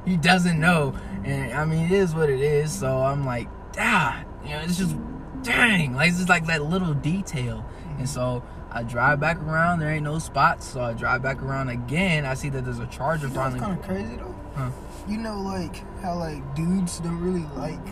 [0.06, 0.94] he doesn't know.
[1.24, 2.72] And I mean it is what it is.
[2.72, 4.96] So I'm like, ah, you know, it's just
[5.44, 5.94] dang.
[5.96, 7.66] Like it's just like that little detail.
[7.98, 11.70] And so I drive back around, there ain't no spots, so I drive back around
[11.70, 12.26] again.
[12.26, 13.60] I see that there's a charger You know finally.
[13.60, 14.36] kind of crazy though?
[14.56, 14.70] Huh.
[15.08, 17.86] You know, like how like dudes don't really like,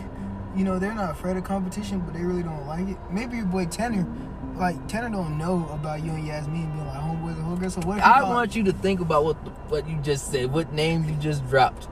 [0.56, 2.96] you know, they're not afraid of competition, but they really don't like it.
[3.10, 4.06] Maybe your boy Tanner,
[4.56, 7.72] like Tanner, don't know about you and Yasmin being like homeboys and homegirls.
[7.80, 10.72] So what I want you to think about what the, what you just said, what
[10.72, 11.88] name you just dropped.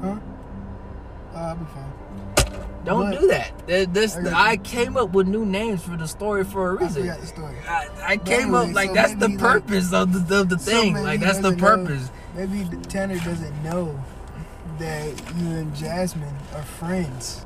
[0.00, 0.16] Huh?
[1.34, 1.92] Uh, I'll be fine.
[2.88, 3.92] Don't But- do that.
[3.94, 7.02] This, I I came up with new names for the story for a reason.
[7.02, 7.56] forgot the story.
[7.68, 10.48] I, I came anyway, up like so that's the maybe, like- purpose of the of
[10.48, 10.94] the thing.
[10.94, 12.10] like that's the doesn't know- purpose.
[12.34, 14.02] maybe Tanner doesn't know
[14.78, 17.44] that you and Jasmine are friends.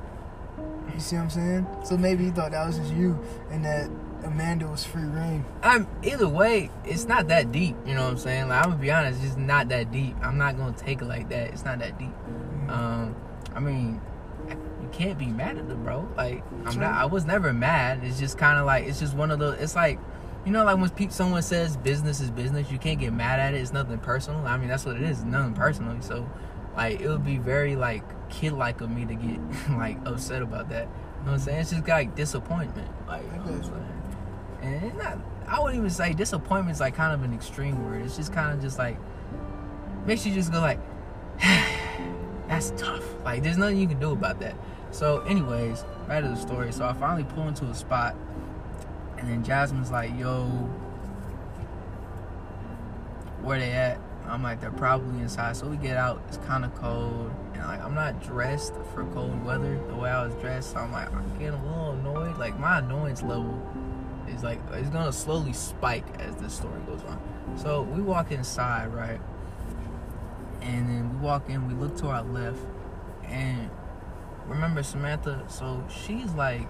[0.94, 1.66] You see what I'm saying?
[1.84, 3.18] So maybe he thought that was just you
[3.50, 3.88] and that
[4.24, 5.44] Amanda was free reign.
[5.64, 7.74] I'm either way, it's not that deep.
[7.86, 8.48] You know what I'm saying?
[8.48, 10.14] Like I'm gonna be honest, it's just not that deep.
[10.22, 11.48] I'm not gonna take it like that.
[11.48, 12.12] It's not that deep.
[12.68, 13.16] Um,
[13.56, 14.00] I mean,
[14.92, 16.08] can't be mad at them, bro.
[16.16, 16.92] Like I'm not.
[16.92, 18.00] I was never mad.
[18.02, 19.58] It's just kind of like it's just one of those.
[19.60, 19.98] It's like.
[20.44, 23.54] You know, like when pe- someone says business is business, you can't get mad at
[23.54, 23.58] it.
[23.58, 24.44] It's nothing personal.
[24.44, 25.18] I mean, that's what it is.
[25.18, 26.02] It's nothing personal.
[26.02, 26.28] So,
[26.76, 29.38] like, it would be very like kid-like of me to get
[29.78, 30.88] like upset about that.
[30.88, 31.58] You know what I'm saying?
[31.60, 32.90] It's just like disappointment.
[33.06, 34.16] Like, you know what I'm saying?
[34.62, 35.18] And it's not.
[35.46, 38.02] I wouldn't even say disappointment is like kind of an extreme word.
[38.04, 38.98] It's just kind of just like
[40.06, 40.80] makes you just go like,
[42.48, 43.04] that's tough.
[43.24, 44.56] Like, there's nothing you can do about that.
[44.92, 46.70] So, anyways, back to the story.
[46.70, 48.14] So I finally pull into a spot,
[49.16, 50.44] and then Jasmine's like, "Yo,
[53.40, 56.22] where they at?" I'm like, "They're probably inside." So we get out.
[56.28, 60.26] It's kind of cold, and like I'm not dressed for cold weather the way I
[60.26, 60.72] was dressed.
[60.72, 62.36] So I'm like, I'm getting a little annoyed.
[62.36, 63.60] Like my annoyance level
[64.28, 67.18] is like it's gonna slowly spike as this story goes on.
[67.56, 69.20] So we walk inside, right?
[70.60, 72.60] And then we walk in, we look to our left,
[73.24, 73.70] and
[74.46, 76.68] remember Samantha, so she's like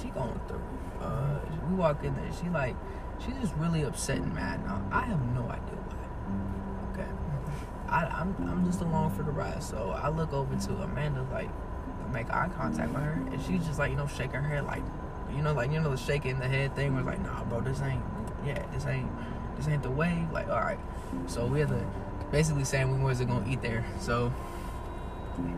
[0.00, 0.62] she going through.
[1.00, 2.76] Uh we walk in there, she like
[3.24, 4.82] she's just really upset and mad now.
[4.90, 7.00] I have no idea why.
[7.00, 7.10] Okay.
[7.88, 9.62] I, I'm I'm just along for the ride.
[9.62, 11.50] So I look over to Amanda like
[12.12, 14.82] make eye contact with her and she's just like, you know, shaking her head like
[15.34, 17.80] you know, like you know the shaking the head thing was like, nah bro, this
[17.80, 18.02] ain't
[18.44, 19.10] yeah, this ain't
[19.56, 20.26] this ain't the way.
[20.32, 20.80] Like, alright.
[21.26, 21.84] So we had to
[22.30, 23.84] basically saying we wasn't gonna eat there.
[24.00, 24.32] So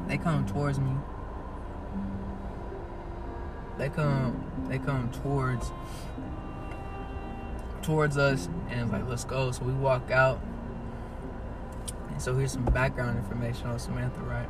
[0.06, 0.92] they come towards me.
[3.78, 5.72] They come they come towards
[7.82, 9.50] towards us and like let's go.
[9.50, 10.40] So we walk out.
[12.08, 14.48] And so here's some background information on Samantha, right?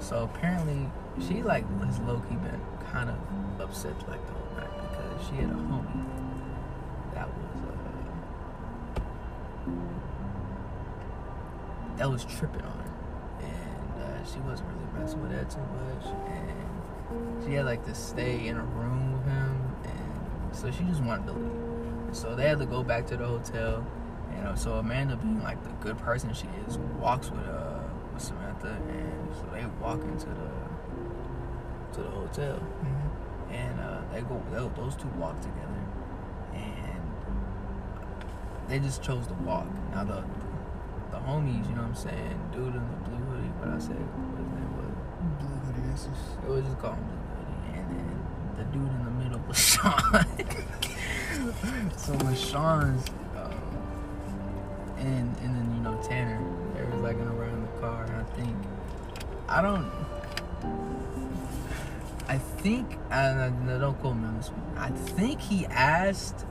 [0.00, 0.90] So apparently
[1.26, 3.16] she like has low key been kind of
[3.60, 6.04] upset like the whole night because she had a homie
[7.14, 7.66] that was uh,
[11.96, 12.81] that was tripping on
[14.26, 18.56] she wasn't really messing with that too much, and she had like to stay in
[18.56, 22.14] a room with him, and so she just wanted to leave.
[22.16, 23.86] So they had to go back to the hotel,
[24.34, 27.80] and so Amanda, being like the good person she is, walks with uh
[28.12, 30.50] with Samantha, and so they walk into the
[31.94, 33.54] to the hotel Mhm.
[33.54, 35.82] and uh, they go tho- those two walk together
[36.54, 37.02] and
[38.68, 40.22] they just chose to walk now the
[41.26, 42.38] homies you know what i'm saying?
[42.52, 44.92] Dude in the blue hoodie what i said what his name was.
[45.40, 48.18] Blue hoodie, that's just- it was just called blue hoodie and then
[48.56, 50.26] the dude in the middle was sean.
[51.96, 53.04] So when sean's
[53.36, 53.52] um,
[54.98, 56.40] and and then you know tanner
[56.74, 58.56] they was like around the car and i think.
[59.48, 59.90] I don't
[62.28, 64.62] I think, and uh, don't quote me on this one.
[64.78, 66.46] I think he asked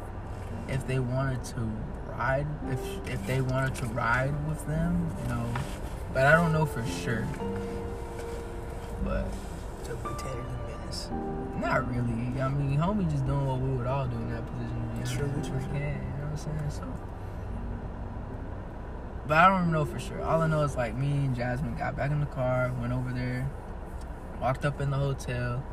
[0.67, 1.67] if they wanted to
[2.21, 2.79] ride, if
[3.09, 5.45] if they wanted to ride with them, you know,
[6.13, 7.27] but I don't know for sure.
[9.03, 9.25] But
[9.83, 11.09] So we Tanner the menace.
[11.59, 12.41] not really.
[12.41, 14.77] I mean, homie just doing what we would all do in that position.
[14.93, 15.69] You know, True, If we true, true.
[15.69, 16.69] can, you know what I'm saying?
[16.69, 16.83] So,
[19.27, 20.21] but I don't know for sure.
[20.21, 23.11] All I know is like me and Jasmine got back in the car, went over
[23.11, 23.49] there,
[24.39, 25.63] walked up in the hotel,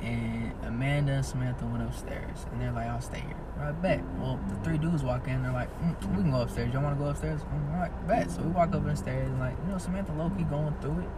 [0.00, 2.46] and Amanda and Samantha went upstairs.
[2.50, 3.36] And they're like, I'll stay here.
[3.60, 4.02] I bet.
[4.18, 5.42] Well, the three dudes walk in.
[5.42, 6.72] They're like, mm, we can go upstairs.
[6.72, 7.40] Y'all want to go upstairs?
[7.50, 8.30] I'm like, bet.
[8.30, 11.08] So we walk up the stairs and like, you know, Samantha Loki going through it.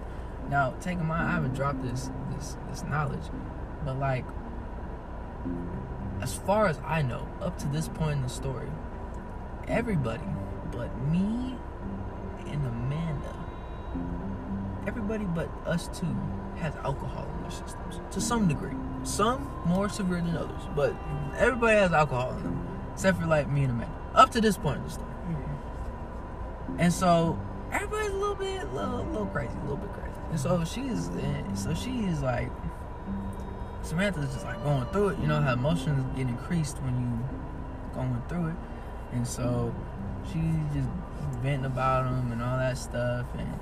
[0.48, 3.24] Now, take in mind, I haven't dropped this this this knowledge,
[3.85, 4.24] but like,
[6.22, 8.68] as far as I know, up to this point in the story,
[9.66, 10.24] everybody
[10.70, 11.57] but me
[12.46, 13.46] and Amanda,
[14.87, 16.16] everybody but us two
[16.57, 18.77] has alcohol in their systems to some degree.
[19.09, 20.94] Some more severe than others, but
[21.38, 23.94] everybody has alcohol in them, except for like me and Amanda.
[24.14, 25.09] Up to this point in the story.
[26.79, 27.38] And so
[27.73, 30.21] everybody's a little bit, little, little crazy, a little bit crazy.
[30.31, 31.11] And so she's,
[31.55, 32.51] so she's like,
[33.83, 35.18] Samantha's just like going through it.
[35.21, 38.57] You know how emotions get increased when you going through it,
[39.12, 39.75] and so
[40.27, 40.88] she's just
[41.40, 43.27] venting about them and all that stuff.
[43.38, 43.59] And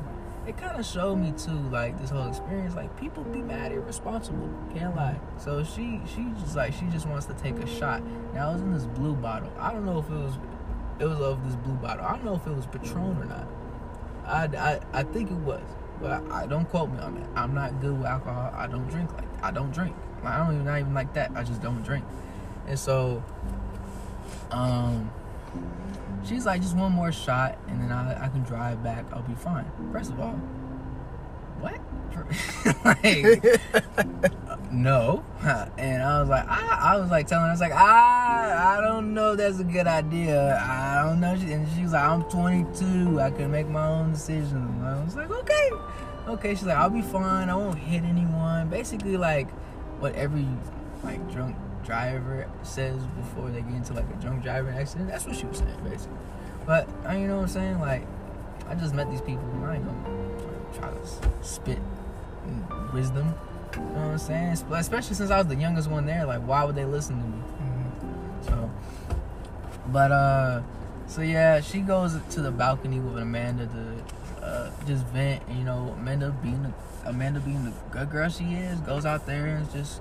[0.47, 4.49] it kind of showed me too, like this whole experience, like people be mad irresponsible.
[4.75, 5.19] Can't lie.
[5.39, 8.03] So she, she just like she just wants to take a shot.
[8.33, 9.53] Now it was in this blue bottle.
[9.59, 10.35] I don't know if it was,
[11.01, 12.05] it was of this blue bottle.
[12.05, 13.49] I don't know if it was Patron or not.
[14.25, 15.63] I, I, I think it was,
[16.01, 17.29] but I, I don't quote me on that.
[17.35, 18.53] I'm not good with alcohol.
[18.55, 19.97] I don't drink like I don't drink.
[20.23, 21.33] Like, I don't even not even like that.
[21.35, 22.05] I just don't drink.
[22.67, 23.23] And so,
[24.51, 25.11] um,
[26.27, 29.05] she's like, just one more shot, and then I, I can drive back.
[29.13, 29.71] I'll be fine.
[29.93, 30.35] First of all,
[31.61, 31.81] what?
[32.85, 35.25] like, no.
[35.79, 38.81] And I was like, I, I was like telling her, I was like, I, I
[38.81, 39.37] don't know.
[39.37, 40.59] That's a good idea.
[40.59, 41.35] I don't know.
[41.35, 43.21] And she was like, I'm 22.
[43.21, 44.55] I can make my own decisions.
[44.55, 45.71] And I was like, okay,
[46.29, 46.55] okay.
[46.55, 47.49] She's like, I'll be fine.
[47.49, 48.69] I won't hit anyone.
[48.69, 49.49] Basically, like
[50.01, 50.47] what every
[51.05, 55.09] like drunk driver says before they get into like a drunk driving accident.
[55.09, 56.17] That's what she was saying basically.
[56.67, 57.81] But uh, you know what I'm saying?
[57.81, 58.07] Like
[58.69, 59.45] I just met these people.
[59.53, 61.79] And I ain't gonna try to spit
[62.93, 63.35] wisdom.
[63.75, 64.53] You know what I'm saying?
[64.73, 66.27] Especially since I was the youngest one there.
[66.27, 67.39] Like why would they listen to me?
[67.39, 68.49] Mm-hmm.
[68.49, 68.71] So,
[69.93, 70.63] but uh,
[71.07, 75.43] so yeah, she goes to the balcony with Amanda to uh, just vent.
[75.49, 76.73] And, you know, Amanda being the
[77.09, 80.01] Amanda, being the good girl she is, goes out there and just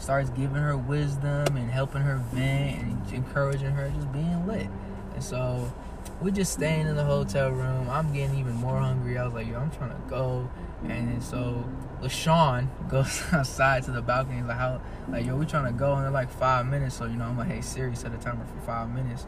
[0.00, 4.68] starts giving her wisdom and helping her vent and encouraging her, just being lit.
[5.14, 5.72] And so
[6.20, 7.88] we're just staying in the hotel room.
[7.90, 9.18] I'm getting even more hungry.
[9.18, 10.50] I was like, yo, I'm trying to go.
[10.84, 11.64] And so
[12.02, 14.42] LaShawn goes outside to the balcony.
[14.42, 15.94] Like, how, like, yo, we trying to go.
[15.94, 16.96] And they're like five minutes.
[16.96, 19.26] So, you know, I'm like, hey, Siri, set a timer for five minutes.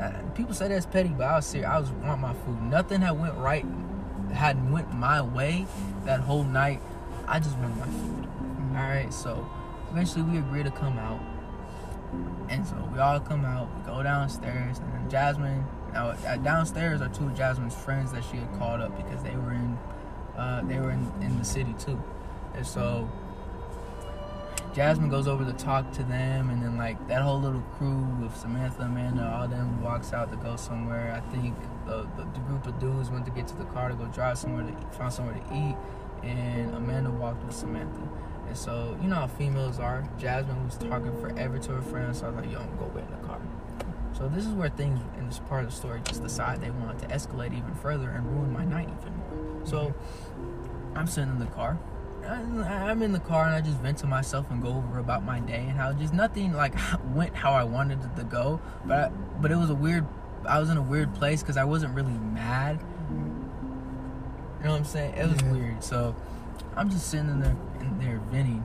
[0.00, 1.68] Uh, people say that's petty, but I was serious.
[1.68, 2.62] I was want my food.
[2.62, 3.64] Nothing had went right
[4.32, 5.66] hadn't went my way
[6.04, 6.80] that whole night,
[7.26, 8.28] I just wanted my food.
[8.70, 9.48] All right, so
[9.90, 11.20] eventually we agree to come out,
[12.48, 13.68] and so we all come out.
[13.76, 15.64] We go downstairs, and then Jasmine.
[15.92, 19.52] Now downstairs are two of Jasmine's friends that she had called up because they were
[19.52, 19.78] in,
[20.36, 22.02] uh, they were in, in the city too,
[22.54, 23.08] and so
[24.76, 28.36] Jasmine goes over to talk to them, and then like that whole little crew with
[28.36, 31.14] Samantha, Amanda, all them walks out to go somewhere.
[31.16, 33.94] I think the, the, the, group of dudes went to get to the car to
[33.94, 35.76] go drive somewhere to find somewhere to eat,
[36.22, 38.06] and Amanda walked with Samantha.
[38.46, 40.08] And so you know how females are.
[40.18, 42.92] Jasmine was talking forever to her friends, so I was like, "Yo, I'm gonna go
[42.94, 43.40] wait in the car."
[44.12, 46.98] So this is where things in this part of the story just decide they want
[47.00, 49.66] to escalate even further and ruin my night even more.
[49.66, 49.94] So
[50.94, 51.78] I'm sitting in the car
[52.28, 55.40] I'm in the car and I just vent to myself and go over about my
[55.40, 56.74] day and how just nothing like
[57.14, 58.60] went how I wanted it to go.
[58.84, 59.08] But I,
[59.40, 60.06] but it was a weird.
[60.46, 62.80] I was in a weird place because I wasn't really mad.
[63.10, 65.14] You know what I'm saying?
[65.14, 65.52] It was yeah.
[65.52, 65.84] weird.
[65.84, 66.16] So
[66.76, 68.62] I'm just sitting in there in there venting,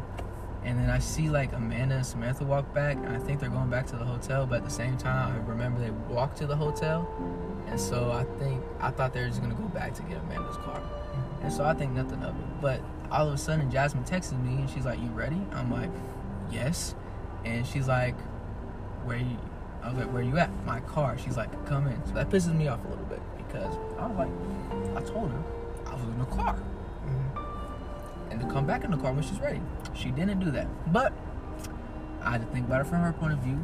[0.66, 3.70] and then I see like Amanda and Samantha walk back, and I think they're going
[3.70, 4.46] back to the hotel.
[4.46, 7.10] But at the same time, I remember they walked to the hotel,
[7.68, 10.58] and so I think I thought they were just gonna go back to get Amanda's
[10.58, 10.82] car.
[11.42, 12.62] And so I think nothing of it.
[12.62, 15.90] But all of a sudden, Jasmine texted me and she's like, "You ready?" I'm like,
[16.52, 16.96] "Yes."
[17.46, 18.16] And she's like,
[19.06, 19.38] "Where you?"
[19.82, 21.18] I was like, "Where you at?" My car.
[21.18, 24.18] She's like, "Come in." So that pisses me off a little bit because I was
[24.18, 24.30] like,
[24.98, 25.44] I told her
[25.88, 26.58] I was in the car.
[28.32, 29.62] And to come back in the car when she's ready.
[29.94, 31.14] She didn't do that, but
[32.22, 33.64] I had to think about it from her point of view.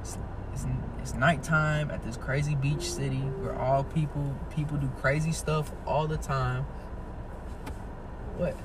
[0.00, 0.18] It's,
[0.52, 0.66] it's,
[1.00, 6.06] it's nighttime at this crazy beach city where all people people do crazy stuff all
[6.06, 6.64] the time
[8.38, 8.56] what?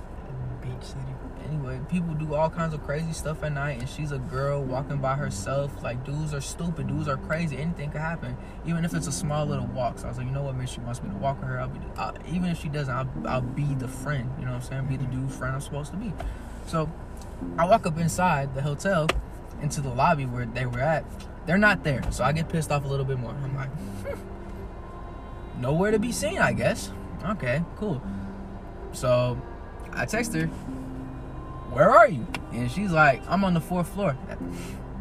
[0.64, 1.14] Beach City.
[1.48, 4.98] Anyway, people do all kinds of crazy stuff at night, and she's a girl walking
[4.98, 5.84] by herself.
[5.84, 7.58] Like dudes are stupid, dudes are crazy.
[7.58, 10.00] Anything could happen, even if it's a small little walk.
[10.00, 10.68] So I was like, you know what, man?
[10.68, 11.60] She wants me to walk with her.
[11.60, 14.32] I'll be, I'll, even if she doesn't, I'll, I'll be the friend.
[14.40, 14.88] You know what I'm saying?
[14.88, 16.14] Be the dude friend I'm supposed to be.
[16.68, 16.90] So
[17.58, 19.08] I walk up inside the hotel
[19.62, 21.04] into the lobby where they were at.
[21.46, 23.32] They're not there, so I get pissed off a little bit more.
[23.32, 26.92] I'm like, hmm, nowhere to be seen, I guess.
[27.26, 28.02] Okay, cool.
[28.94, 29.42] So
[29.96, 30.48] I text her,
[31.74, 32.26] where are you?
[32.52, 34.16] And she's like, I'm on the fourth floor.
[34.28, 34.38] That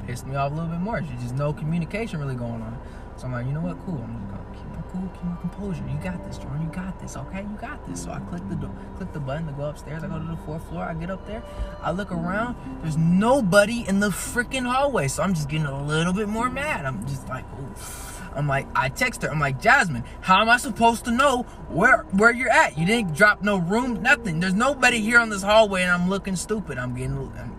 [0.07, 1.02] pissed me off a little bit more.
[1.02, 2.78] She's just no communication really going on.
[3.16, 3.78] So I'm like, you know what?
[3.85, 4.02] Cool.
[4.02, 5.85] I'm just gonna keep my cool, keep my composure.
[5.87, 6.62] You got this, Jordan.
[6.62, 7.16] You got this.
[7.16, 8.02] Okay, you got this.
[8.02, 10.02] So I click the door, click the button to go upstairs.
[10.02, 10.85] I go to the fourth floor.
[10.85, 11.42] I get up there.
[11.83, 12.57] I look around.
[12.83, 15.09] There's nobody in the freaking hallway.
[15.09, 16.87] So I'm just getting a little bit more mad.
[16.87, 19.30] I'm just like, oh I'm like, I text her.
[19.30, 22.78] I'm like, Jasmine, how am I supposed to know where where you're at?
[22.78, 24.40] You didn't drop no room, nothing.
[24.40, 26.78] There's nobody here on this hallway, and I'm looking stupid.
[26.78, 27.56] I'm getting, I'm,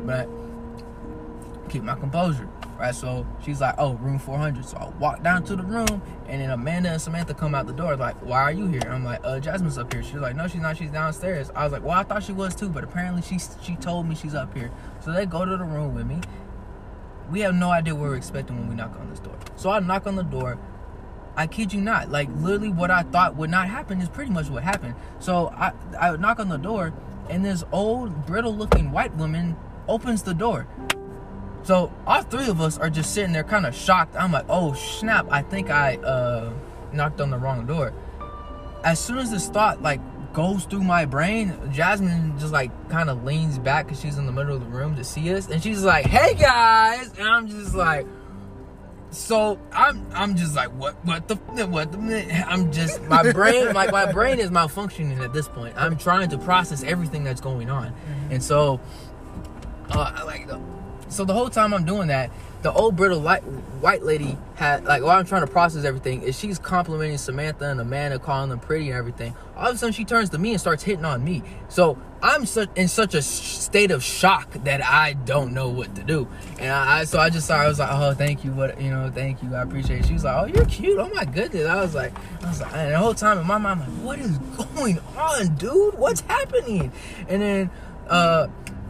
[0.00, 0.28] but
[1.68, 2.94] keep my composure, right?
[2.94, 4.64] So she's like, oh, room 400.
[4.64, 7.72] So I walk down to the room, and then Amanda and Samantha come out the
[7.72, 8.82] door, like, why are you here?
[8.88, 10.02] I'm like, uh, Jasmine's up here.
[10.02, 10.76] She's like, no, she's not.
[10.76, 11.50] She's downstairs.
[11.54, 14.14] I was like, well, I thought she was too, but apparently she she told me
[14.14, 14.70] she's up here.
[15.00, 16.20] So they go to the room with me.
[17.30, 19.36] We have no idea what we're expecting when we knock on this door.
[19.56, 20.58] So I knock on the door.
[21.36, 22.10] I kid you not.
[22.10, 24.94] Like literally, what I thought would not happen is pretty much what happened.
[25.18, 26.92] So I I knock on the door,
[27.28, 29.56] and this old brittle-looking white woman
[29.88, 30.66] opens the door.
[31.64, 34.14] So all three of us are just sitting there kind of shocked.
[34.16, 36.52] I'm like, oh snap, I think I uh
[36.92, 37.92] knocked on the wrong door.
[38.84, 40.00] As soon as this thought like
[40.34, 44.32] goes through my brain, Jasmine just like kind of leans back because she's in the
[44.32, 47.74] middle of the room to see us, and she's like, "Hey guys," and I'm just
[47.74, 48.06] like,
[49.14, 53.92] so I'm I'm just like, what what the what the I'm just my brain like
[53.92, 55.74] my brain is malfunctioning at this point.
[55.76, 57.94] I'm trying to process everything that's going on,
[58.30, 58.80] and so
[59.90, 60.60] uh, like the,
[61.08, 62.30] so the whole time I'm doing that,
[62.64, 63.42] the old brittle light,
[63.82, 67.78] white lady had like while I'm trying to process everything is she's complimenting Samantha and
[67.78, 69.36] Amanda, calling them pretty and everything.
[69.54, 71.42] All of a sudden she turns to me and starts hitting on me.
[71.68, 76.02] So I'm such in such a state of shock that I don't know what to
[76.02, 76.26] do.
[76.58, 78.90] And I, I so I just saw I was like, oh thank you, what you
[78.90, 80.06] know, thank you, I appreciate it.
[80.06, 81.66] She was like, oh you're cute, oh my goodness.
[81.66, 84.06] I was like, I was like, and the whole time in my mind, I'm like,
[84.06, 84.38] what is
[84.74, 85.98] going on, dude?
[85.98, 86.92] What's happening?
[87.28, 87.70] And then
[88.08, 88.46] uh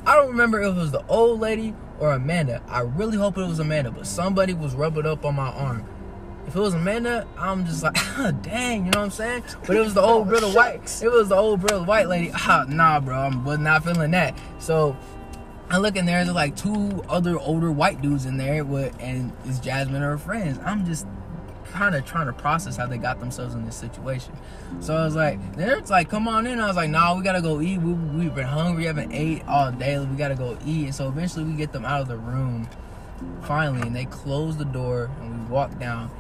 [0.07, 2.63] I don't remember if it was the old lady or Amanda.
[2.69, 5.87] I really hope it was Amanda, but somebody was rubbing up on my arm.
[6.47, 9.45] If it was Amanda, I'm just like, ah, dang, you know what I'm saying?
[9.67, 11.03] But it was the old brittle white.
[11.03, 12.31] It was the old brittle white lady.
[12.35, 14.37] Ah, nah, bro, I was not feeling that.
[14.59, 14.97] So
[15.71, 19.33] I look in there, there's like two other older white dudes in there with, and
[19.47, 20.59] it's Jasmine and her friends.
[20.65, 21.07] I'm just
[21.75, 24.33] kind of trying to process how they got themselves in this situation.
[24.81, 26.61] So I was like, it's like, come on in.
[26.61, 27.79] I was like, nah, we gotta go eat.
[27.79, 29.99] We, we've been hungry, we haven't ate all day.
[29.99, 30.85] We gotta go eat.
[30.85, 32.69] And so eventually we get them out of the room
[33.43, 36.11] finally, and they close the door and we walk down.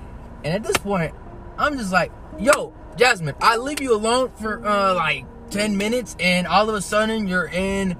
[0.45, 1.14] And at this point,
[1.57, 6.49] I'm just like, yo, Jasmine, I leave you alone for uh, like 10 minutes, and
[6.49, 7.97] all of a sudden you're in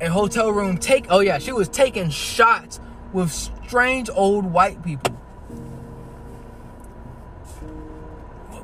[0.00, 0.78] a hotel room.
[0.78, 2.78] Take, oh yeah, she was taking shots
[3.12, 5.21] with strange old white people.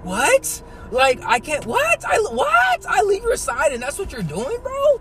[0.02, 0.62] What?
[0.90, 2.04] Like I can't what?
[2.04, 2.86] I what?
[2.86, 5.00] I leave your side and that's what you're doing, bro?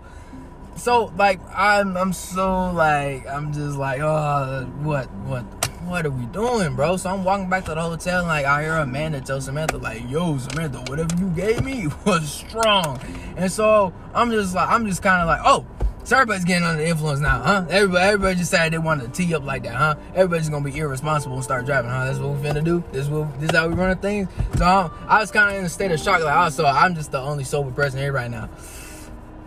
[0.76, 5.44] So like I'm I'm so like I'm just like oh what what
[5.88, 6.96] what are we doing, bro?
[6.98, 10.08] So I'm walking back to the hotel and like I hear Amanda tell Samantha like,
[10.08, 13.00] "Yo, Samantha, whatever you gave me was strong."
[13.36, 15.64] And so I'm just like I'm just kind of like, "Oh,
[16.08, 17.66] so everybody's getting under the influence now, huh?
[17.68, 19.94] Everybody, everybody just decided they wanted to tee up like that, huh?
[20.14, 22.06] Everybody's gonna be irresponsible and start driving, huh?
[22.06, 22.82] That's what we finna do.
[22.92, 24.26] This is what, this is how we run things.
[24.56, 26.94] So um, I was kind of in a state of shock, like, oh, so I'm
[26.94, 28.48] just the only sober person here right now.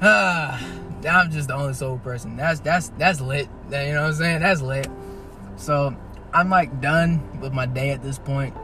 [0.04, 0.64] Ah,
[1.10, 2.38] I'm just the only sober person.
[2.38, 3.48] That's that's that's lit.
[3.72, 4.42] You know what I'm saying?
[4.42, 4.88] That's lit.
[5.56, 5.96] So
[6.32, 8.56] I'm like done with my day at this point.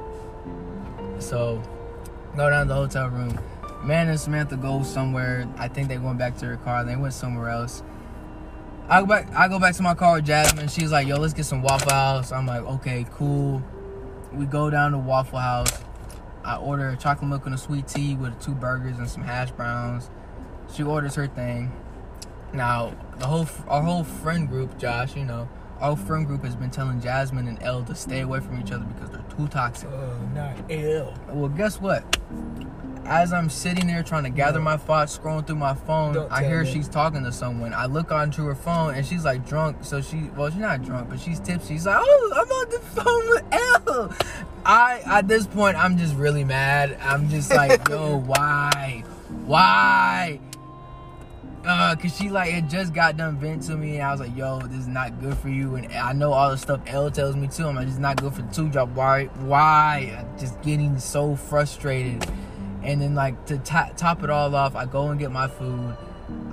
[1.17, 1.63] So
[2.35, 3.39] go down to the hotel room
[3.83, 5.47] Man and Samantha go somewhere.
[5.57, 6.83] I think they went back to her car.
[6.83, 7.83] They went somewhere else.
[8.89, 9.27] I go back.
[9.35, 10.69] I go back to my car with Jasmine.
[10.69, 13.61] She's like, "Yo, let's get some Waffle House." I'm like, "Okay, cool."
[14.31, 15.83] We go down to Waffle House.
[16.45, 20.09] I order chocolate milk and a sweet tea with two burgers and some hash browns.
[20.73, 21.73] She orders her thing.
[22.53, 26.69] Now, the whole our whole friend group, Josh, you know, our friend group has been
[26.69, 29.89] telling Jasmine and Elle to stay away from each other because they're too toxic.
[29.91, 31.13] Oh, not Elle.
[31.29, 32.17] Well, guess what?
[33.07, 36.43] as I'm sitting there trying to gather my thoughts, scrolling through my phone, Don't I
[36.43, 36.71] hear me.
[36.71, 37.73] she's talking to someone.
[37.73, 39.77] I look onto her phone and she's like drunk.
[39.81, 41.75] So she, well, she's not drunk, but she's tipsy.
[41.75, 44.15] She's like, oh, I'm on the phone with Elle.
[44.65, 46.97] I, at this point, I'm just really mad.
[47.01, 49.03] I'm just like, yo, why?
[49.45, 50.39] Why?
[51.67, 54.35] Uh, cause she like had just got done vent to me, and I was like,
[54.37, 57.35] "Yo, this is not good for you." And I know all the stuff Elle tells
[57.35, 57.67] me too.
[57.67, 59.25] I'm like, "It's not good for two job." Why?
[59.25, 60.25] Why?
[60.39, 62.25] Just getting so frustrated.
[62.83, 65.97] And then like to top it all off, I go and get my food.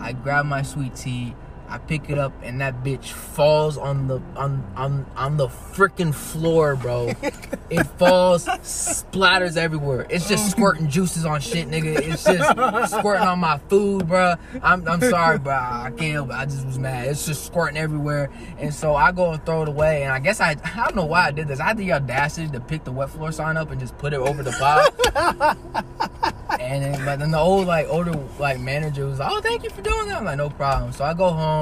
[0.00, 1.36] I grab my sweet tea.
[1.68, 6.14] I pick it up and that bitch falls on the on on on the freaking
[6.14, 7.08] floor, bro.
[7.70, 10.06] it falls, splatters everywhere.
[10.10, 11.98] It's just squirting juices on shit, nigga.
[11.98, 14.34] It's just squirting on my food, bro.
[14.62, 15.54] I'm I'm sorry, bro.
[15.54, 16.28] I can't.
[16.28, 17.08] But I just was mad.
[17.08, 20.02] It's just squirting everywhere, and so I go and throw it away.
[20.02, 21.60] And I guess I I don't know why I did this.
[21.60, 24.20] I had the audacity to pick the wet floor sign up and just put it
[24.20, 24.94] over the pot.
[26.60, 29.70] and then, but then the old like older like manager was like, "Oh, thank you
[29.70, 31.53] for doing that." I'm like, "No problem." So I go home.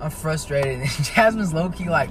[0.00, 2.10] I'm frustrated, and Jasmine's low key like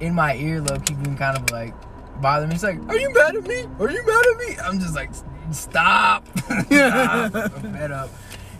[0.00, 1.74] in my ear, low key being kind of like
[2.20, 2.54] bother me.
[2.54, 3.66] He's like, "Are you mad at me?
[3.78, 5.10] Are you mad at me?" I'm just like,
[5.50, 7.32] "Stop, stop." I'm
[7.72, 8.10] fed up.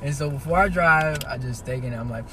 [0.03, 1.93] And so before I drive, I just take it.
[1.93, 2.25] I'm like,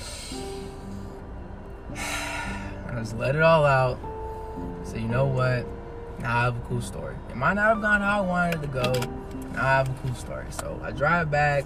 [1.95, 3.99] I just let it all out.
[4.83, 5.65] So you know what?
[6.19, 7.15] Now I have a cool story.
[7.29, 8.93] It might not have gone how I wanted it to go.
[9.53, 10.45] Now I have a cool story.
[10.49, 11.65] So I drive back.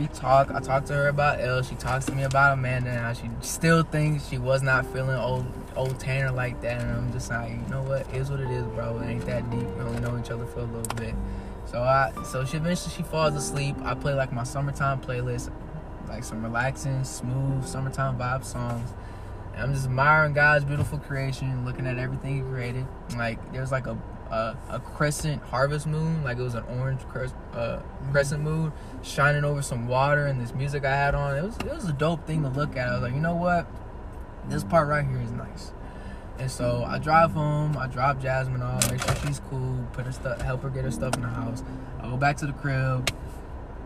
[0.00, 0.50] We talk.
[0.50, 1.62] I talk to her about Elle.
[1.62, 5.14] She talks to me about Amanda and how she still thinks she was not feeling
[5.14, 5.44] old
[5.76, 6.80] old Tanner like that.
[6.80, 8.08] And I'm just like, you know what?
[8.08, 8.98] It is what it is, bro.
[9.00, 9.60] It ain't that deep.
[9.60, 11.14] We only know each other for a little bit.
[11.66, 13.76] So I so she eventually she falls asleep.
[13.82, 15.52] I play like my summertime playlist,
[16.08, 18.94] like some relaxing, smooth summertime vibe songs.
[19.52, 22.86] And I'm just admiring God's beautiful creation, looking at everything He created.
[23.18, 23.98] Like there's like a
[24.30, 28.72] a, a crescent harvest moon, like it was an orange cres- uh, crescent moon
[29.02, 31.36] shining over some water, and this music I had on.
[31.36, 32.88] It was it was a dope thing to look at.
[32.88, 33.66] I was like, you know what,
[34.48, 35.72] this part right here is nice.
[36.38, 40.12] And so I drive home, I drop Jasmine off, make sure she's cool, put her
[40.12, 41.62] stuff, help her get her stuff in the house.
[42.00, 43.14] I go back to the crib,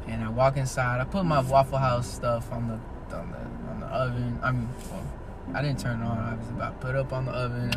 [0.06, 1.00] and I walk inside.
[1.00, 2.74] I put my Waffle House stuff on the
[3.16, 4.38] on the on the oven.
[4.42, 5.02] I mean, well,
[5.52, 6.18] I didn't turn it on.
[6.18, 7.72] I was about to put up on the oven.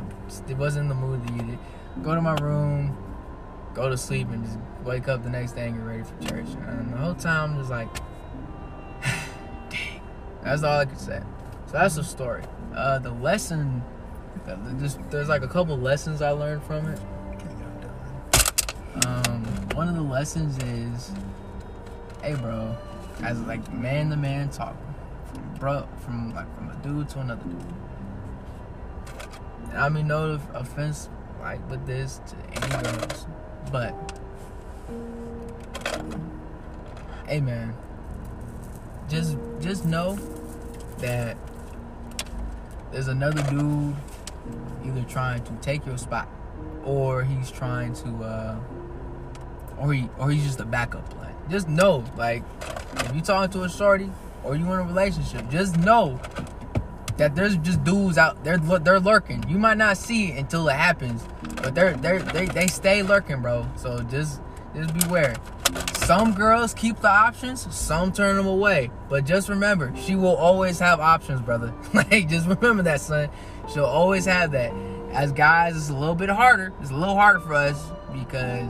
[0.48, 1.60] It wasn't in the mood to eat it.
[2.04, 2.98] Go to my room,
[3.74, 6.48] go to sleep, and just wake up the next day and get ready for church.
[6.68, 7.88] And the whole time I'm just like,
[9.70, 10.02] dang.
[10.44, 11.22] That's all I could say.
[11.68, 12.44] So that's the story.
[12.74, 13.84] Uh, the lesson,
[14.46, 17.00] there's, there's like a couple lessons I learned from it.
[19.06, 19.44] Um,
[19.74, 21.12] one of the lessons is,
[22.22, 22.76] hey, bro,
[23.24, 24.76] as like man to man talk,
[25.60, 27.74] bro, from like from a dude to another dude.
[29.74, 31.10] I mean, no offense,
[31.42, 33.28] like with this to any girls,
[33.72, 33.94] but
[37.28, 37.76] hey, man,
[39.10, 40.18] just just know
[41.00, 41.38] that
[42.92, 43.96] there's another dude
[44.86, 46.28] either trying to take your spot
[46.86, 48.56] or he's trying to uh
[49.78, 51.36] or he or he's just a backup plan.
[51.50, 52.44] Just know, like,
[53.06, 54.12] if you talking to a shorty
[54.44, 56.20] or you in a relationship, just know
[57.18, 59.44] that there's just dudes out there they're lurking.
[59.50, 61.26] You might not see it until it happens,
[61.58, 63.68] but they're they're they, they stay lurking, bro.
[63.76, 64.42] So just
[64.76, 65.36] just beware.
[65.94, 68.92] Some girls keep the options, some turn them away.
[69.10, 71.74] But just remember, she will always have options, brother.
[71.94, 73.30] like just remember that, son.
[73.74, 74.74] She'll always have that.
[75.12, 76.72] As guys, it's a little bit harder.
[76.82, 78.70] It's a little harder for us because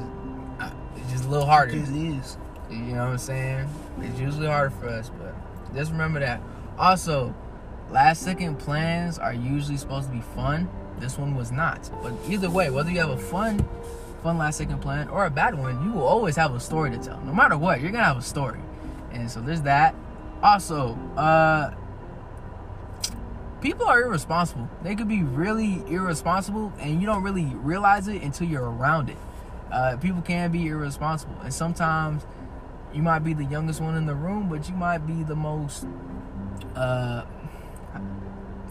[0.60, 1.74] uh, it's just a little harder.
[1.74, 2.38] It is.
[2.70, 3.70] You know what I'm saying?
[4.02, 5.36] It's usually harder for us, but
[5.74, 6.42] just remember that.
[6.78, 7.34] Also,
[7.90, 10.70] last second plans are usually supposed to be fun.
[11.00, 11.90] This one was not.
[12.02, 13.66] But either way, whether you have a fun,
[14.24, 16.98] fun last second plan or a bad one, you will always have a story to
[16.98, 17.20] tell.
[17.22, 18.60] No matter what, you're gonna have a story.
[19.12, 19.96] And so there's that.
[20.42, 21.72] Also, uh
[23.62, 24.70] people are irresponsible.
[24.84, 29.18] They could be really irresponsible and you don't really realize it until you're around it.
[29.72, 32.26] Uh, people can be irresponsible, and sometimes
[32.98, 35.86] you might be the youngest one in the room, but you might be the most
[36.76, 37.24] uh,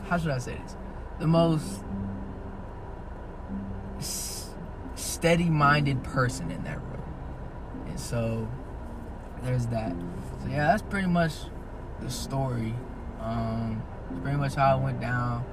[0.08, 0.76] how should I say this?
[1.20, 1.82] The most
[3.98, 4.50] s-
[4.96, 7.02] steady-minded person in that room,
[7.86, 8.48] and so
[9.42, 9.92] there's that.
[10.42, 11.32] So yeah, that's pretty much
[12.00, 12.74] the story.
[13.20, 13.82] Um,
[14.22, 15.44] pretty much how it went down.